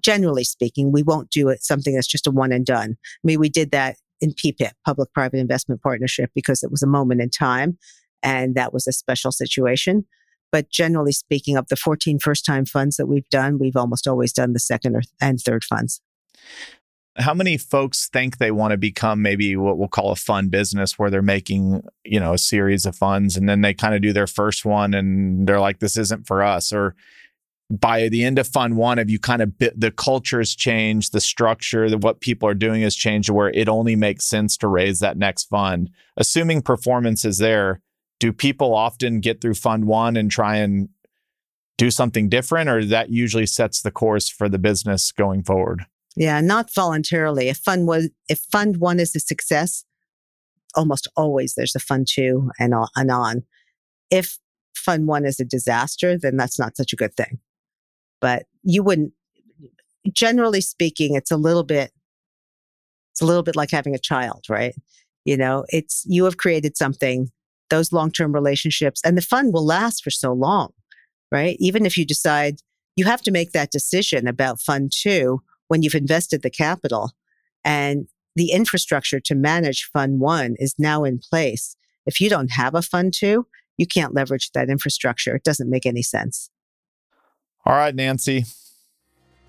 [0.01, 2.97] generally speaking, we won't do it something that's just a one and done.
[3.01, 6.89] I mean, we did that in PPIP, Public Private Investment Partnership, because it was a
[6.89, 7.79] moment in time
[8.23, 10.07] and that was a special situation.
[10.51, 14.33] But generally speaking, of the 14 first time funds that we've done, we've almost always
[14.33, 16.01] done the second or, and third funds.
[17.19, 20.99] How many folks think they want to become maybe what we'll call a fund business
[20.99, 24.13] where they're making, you know, a series of funds and then they kind of do
[24.13, 26.73] their first one and they're like, this isn't for us?
[26.73, 26.95] Or
[27.71, 31.13] by the end of fund one, have you kind of bit, the culture has changed,
[31.13, 34.69] the structure, the, what people are doing has changed where it only makes sense to
[34.69, 35.91] raise that next fund?
[36.17, 37.81] Assuming performance is there,
[38.21, 40.89] do people often get through fund one and try and
[41.77, 45.87] do something different, or that usually sets the course for the business going forward?
[46.17, 47.49] Yeah, not voluntarily.
[47.49, 49.85] If fund was if fund one is a success,
[50.75, 53.43] almost always there's a fund two and on, on.
[54.11, 54.39] If
[54.75, 57.39] fund one is a disaster, then that's not such a good thing.
[58.21, 59.13] But you wouldn't
[60.13, 61.93] generally speaking, it's a little bit
[63.13, 64.75] it's a little bit like having a child, right?
[65.25, 67.31] You know, it's you have created something,
[67.69, 70.71] those long-term relationships, and the fund will last for so long,
[71.31, 71.57] right?
[71.59, 72.57] Even if you decide
[72.95, 77.13] you have to make that decision about Fund Two when you've invested the capital
[77.65, 81.77] and the infrastructure to manage Fund One is now in place.
[82.05, 83.47] If you don't have a Fund Two,
[83.79, 85.35] you can't leverage that infrastructure.
[85.35, 86.51] It doesn't make any sense.
[87.65, 88.45] All right, Nancy.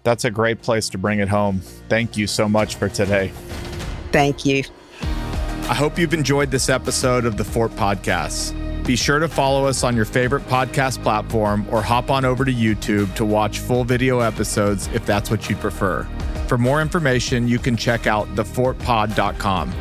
[0.03, 1.59] That's a great place to bring it home.
[1.89, 3.32] Thank you so much for today.
[4.11, 4.63] Thank you.
[5.01, 8.55] I hope you've enjoyed this episode of the Fort Podcasts.
[8.88, 12.54] Be sure to follow us on your favorite podcast platform or hop on over to
[12.54, 16.04] YouTube to watch full video episodes if that's what you prefer.
[16.48, 19.74] For more information, you can check out thefortpod.com.